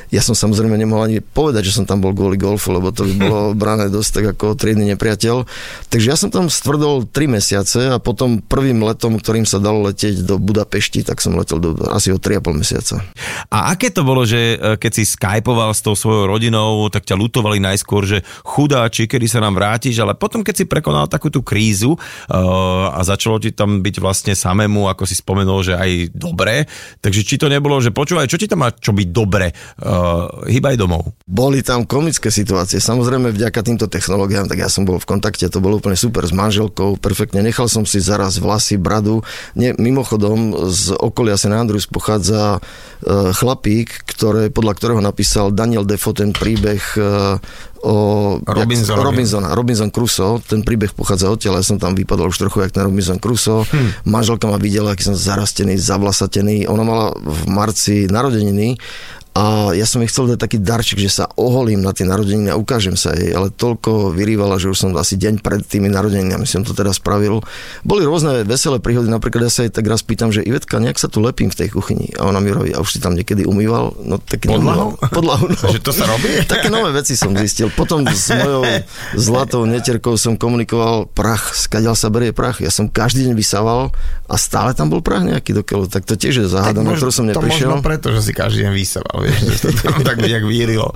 [0.09, 3.13] Ja som samozrejme nemohol ani povedať, že som tam bol kvôli golfu, lebo to by
[3.17, 5.45] bolo brané dosť tak ako triedny nepriateľ.
[5.93, 10.25] Takže ja som tam stvrdol 3 mesiace a potom prvým letom, ktorým sa dalo letieť
[10.25, 12.95] do Budapešti, tak som letel do asi o 3,5 mesiaca.
[13.53, 17.17] A aké to bolo, že e, keď si skypoval s tou svojou rodinou, tak ťa
[17.17, 21.45] lutovali najskôr, že chudáči, kedy sa nám vrátiš, ale potom, keď si prekonal takú tú
[21.45, 26.67] krízu uh, a začalo ti tam byť vlastne samému, ako si spomenul, že aj dobre,
[26.99, 30.75] takže či to nebolo, že počúvaj, čo ti tam má čo byť dobre, uh, hýbaj
[30.75, 31.15] domov.
[31.23, 35.63] Boli tam komické situácie, samozrejme vďaka týmto technológiám, tak ja som bol v kontakte, to
[35.63, 39.21] bolo úplne super s manželkou, perfektne, nechal som si zaraz vlasy, bradu.
[39.55, 41.53] Nie, mimochodom z okolia St.
[41.53, 42.59] Andrews pochádza e,
[43.37, 47.01] chlapík, ktoré, podľa ktorého napísal Daniel Defoe ten príbeh e,
[47.83, 47.95] o
[48.43, 52.75] Robinson, Robinson, Robinson Crusoe, ten príbeh pochádza odtiaľ, ja som tam vypadol už trochu jak
[52.75, 53.63] ten Robinson Crusoe.
[53.67, 54.09] Hm.
[54.09, 56.67] Manželka ma videla, aký som zarastený, zavlasatený.
[56.67, 58.79] Ona mala v marci narodeniny
[59.39, 62.59] a ja som jej chcel dať taký darček, že sa oholím na tie narodeniny a
[62.59, 66.67] ukážem sa jej, ale toľko vyrývala, že už som asi deň pred tými narodeninami som
[66.67, 67.39] to teda spravil.
[67.87, 71.07] Boli rôzne veselé príhody, napríklad ja sa jej tak raz pýtam, že Ivetka, nejak sa
[71.07, 73.95] tu lepím v tej kuchyni a ona mi hovorí, a už si tam niekedy umýval?
[74.03, 74.99] No, taký podlahu?
[75.15, 75.67] Podlahu, no.
[75.71, 76.29] Že to sa robí?
[76.51, 77.71] Také nové veci som zistil.
[77.71, 78.67] Potom s mojou
[79.15, 82.59] zlatou neterkou som komunikoval prach, skadiaľ sa berie prach.
[82.59, 83.95] Ja som každý deň vysával
[84.27, 85.87] a stále tam bol prach nejaký do keľu.
[85.87, 87.71] Tak to tiež je záhada, na ktorú som neprišiel.
[87.71, 90.91] To možno preto, že si každý deň vysával vieš, to tam tak nejak vírilo.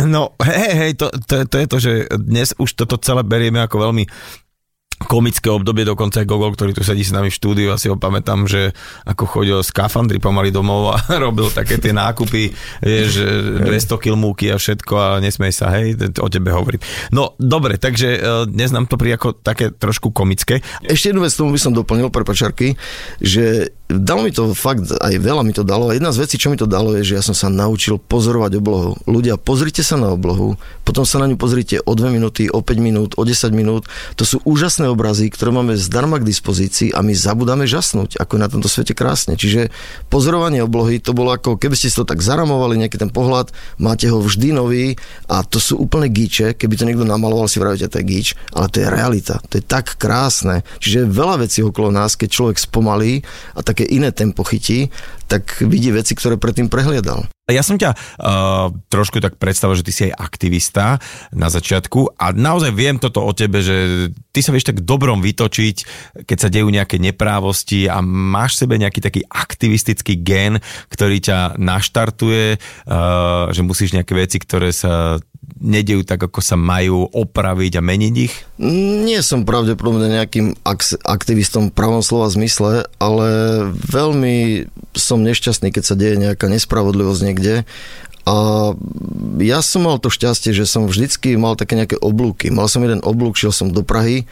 [0.00, 3.90] No, hej, hej, to, to, to je to, že dnes už toto celé berieme ako
[3.90, 4.04] veľmi
[5.04, 8.46] komické obdobie, dokonca aj Gogol, ktorý tu sedí s nami v štúdiu, asi ho pamätám,
[8.46, 8.72] že
[9.06, 13.22] ako chodil z kafandry pomaly domov a robil také tie nákupy, vieš,
[13.62, 16.80] 200 kg múky a všetko a nesmej sa, hej, o tebe hovorím.
[17.10, 20.64] No, dobre, takže e, dnes nám to príde ako také trošku komické.
[20.86, 22.76] Ešte jednu vec tomu by som doplnil, prepačarky,
[23.18, 25.92] že dalo mi to fakt, aj veľa mi to dalo.
[25.92, 28.60] A jedna z vecí, čo mi to dalo, je, že ja som sa naučil pozorovať
[28.60, 28.96] oblohu.
[29.04, 32.72] Ľudia, pozrite sa na oblohu, potom sa na ňu pozrite o 2 minúty, o 5
[32.80, 33.88] minút, o 10 minút.
[34.16, 38.42] To sú úžasné obrazy, ktoré máme zdarma k dispozícii a my zabudáme žasnúť, ako je
[38.44, 39.34] na tomto svete krásne.
[39.40, 39.72] Čiže
[40.12, 44.06] pozorovanie oblohy, to bolo ako, keby ste si to tak zaramovali, nejaký ten pohľad, máte
[44.12, 47.98] ho vždy nový a to sú úplne gíče, keby to niekto namaloval, si vravíte, to
[47.98, 50.62] je gíč, ale to je realita, to je tak krásne.
[50.78, 53.24] Čiže veľa vecí okolo nás, keď človek spomalí
[53.56, 54.92] a také iné tempo chytí,
[55.26, 57.24] tak vidí veci, ktoré predtým prehliadal.
[57.52, 60.96] Ja som ťa uh, trošku tak predstavil, že ty si aj aktivista
[61.32, 65.76] na začiatku a naozaj viem toto o tebe, že ty sa vieš tak dobrom vytočiť,
[66.24, 71.60] keď sa dejú nejaké neprávosti a máš v sebe nejaký taký aktivistický gen, ktorý ťa
[71.60, 75.20] naštartuje, uh, že musíš nejaké veci, ktoré sa
[75.62, 78.34] nedejú tak, ako sa majú opraviť a meniť ich?
[78.62, 80.58] Nie som pravdepodobne nejakým
[81.06, 83.28] aktivistom v pravom slova zmysle, ale
[83.70, 87.54] veľmi som nešťastný, keď sa deje nejaká nespravodlivosť niekde
[88.22, 88.70] a
[89.42, 92.54] ja som mal to šťastie, že som vždycky mal také nejaké oblúky.
[92.54, 94.26] Mal som jeden oblúk, šiel som do Prahy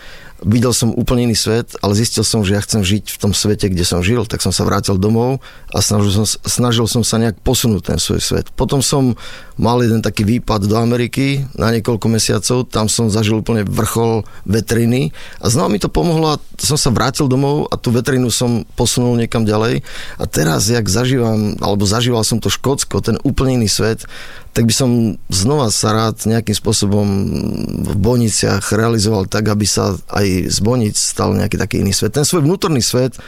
[0.45, 3.69] videl som úplne iný svet, ale zistil som, že ja chcem žiť v tom svete,
[3.69, 7.41] kde som žil, tak som sa vrátil domov a snažil som, snažil som sa nejak
[7.45, 8.47] posunúť ten svoj svet.
[8.57, 9.17] Potom som
[9.61, 15.13] mal jeden taký výpad do Ameriky na niekoľko mesiacov, tam som zažil úplne vrchol vetriny
[15.45, 19.21] a znova mi to pomohlo a som sa vrátil domov a tú vetrinu som posunul
[19.21, 19.85] niekam ďalej
[20.17, 23.80] a teraz, jak zažívam, alebo zažíval som to Škótsko, ten úplne iný svet,
[24.51, 24.91] tak by som
[25.31, 27.07] znova sa rád nejakým spôsobom
[27.87, 32.19] v Boniciach realizoval tak, aby sa aj z Bonic stal nejaký taký iný svet.
[32.19, 33.19] Ten svoj vnútorný svet e,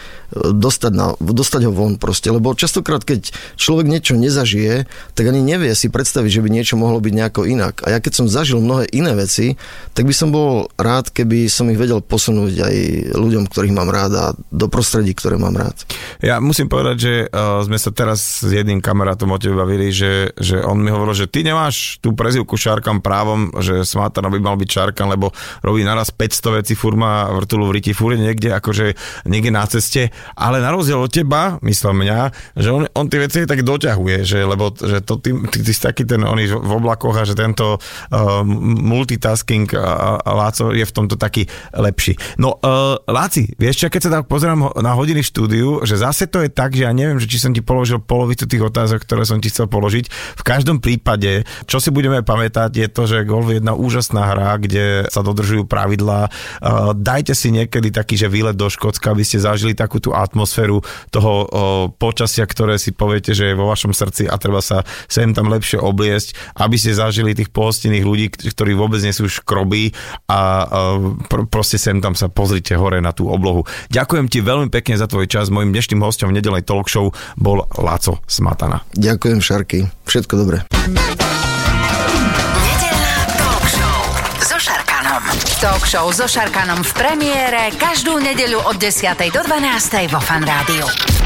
[0.50, 5.70] dostať, na, dostať ho von proste, lebo častokrát, keď človek niečo nezažije, tak ani nevie
[5.78, 7.86] si predstaviť, že by niečo mohlo byť nejako inak.
[7.86, 9.54] A ja keď som zažil mnohé iné veci,
[9.94, 12.76] tak by som bol rád, keby som ich vedel posunúť aj
[13.14, 15.78] ľuďom, ktorých mám rád a do prostredí, ktoré mám rád.
[16.22, 20.30] Ja musím povedať, že uh, sme sa teraz s jedným kamarátom o tebe bavili, že,
[20.38, 24.54] že on mi hovoril, že ty nemáš tú prezivku Šarkan právom, že Smatana by mal
[24.54, 25.34] byť Šarkan, lebo
[25.66, 28.94] robí naraz 500 vecí, fur má vrtulu v riti, fur niekde akože
[29.26, 32.18] niekde na ceste, ale na rozdiel od teba, myslím mňa,
[32.54, 35.80] že on, on tie veci tak doťahuje, že, lebo že to ty, ty, ty si
[35.82, 38.46] taký ten, on v oblakoch a že tento uh,
[38.78, 42.14] multitasking a, a Láco je v tomto taký lepší.
[42.38, 46.44] No, uh, Láci, vieš čo, keď sa tak pozerám na hodiny štúdiu, že zase to
[46.44, 49.40] je tak, že ja neviem, že či som ti položil polovicu tých otázok, ktoré som
[49.40, 50.12] ti chcel položiť.
[50.36, 54.60] V každom prípade čo si budeme pamätať, je to, že golf je jedna úžasná hra,
[54.60, 56.28] kde sa dodržujú pravidlá.
[56.92, 61.48] Dajte si niekedy taký, že výlet do Škótska, aby ste zažili takú tú atmosféru toho
[61.96, 65.80] počasia, ktoré si poviete, že je vo vašom srdci a treba sa sem tam lepšie
[65.80, 69.96] obliesť, aby ste zažili tých pohostinných ľudí, ktorí vôbec nie sú škrobí
[70.28, 70.68] a
[71.30, 73.64] pr- proste sem tam sa pozrite hore na tú oblohu.
[73.88, 75.48] Ďakujem ti veľmi pekne za tvoj čas.
[75.48, 78.82] Mojím dnešným hostom v nedelej talk show bol Laco Smatana.
[78.98, 79.86] Ďakujem, Šarky.
[80.04, 80.58] Všetko dobré.
[85.62, 89.14] Talk show so Šarkanom v premiére každú nedeľu od 10.
[89.30, 90.10] do 12.
[90.10, 91.21] vo Fan Rádiu.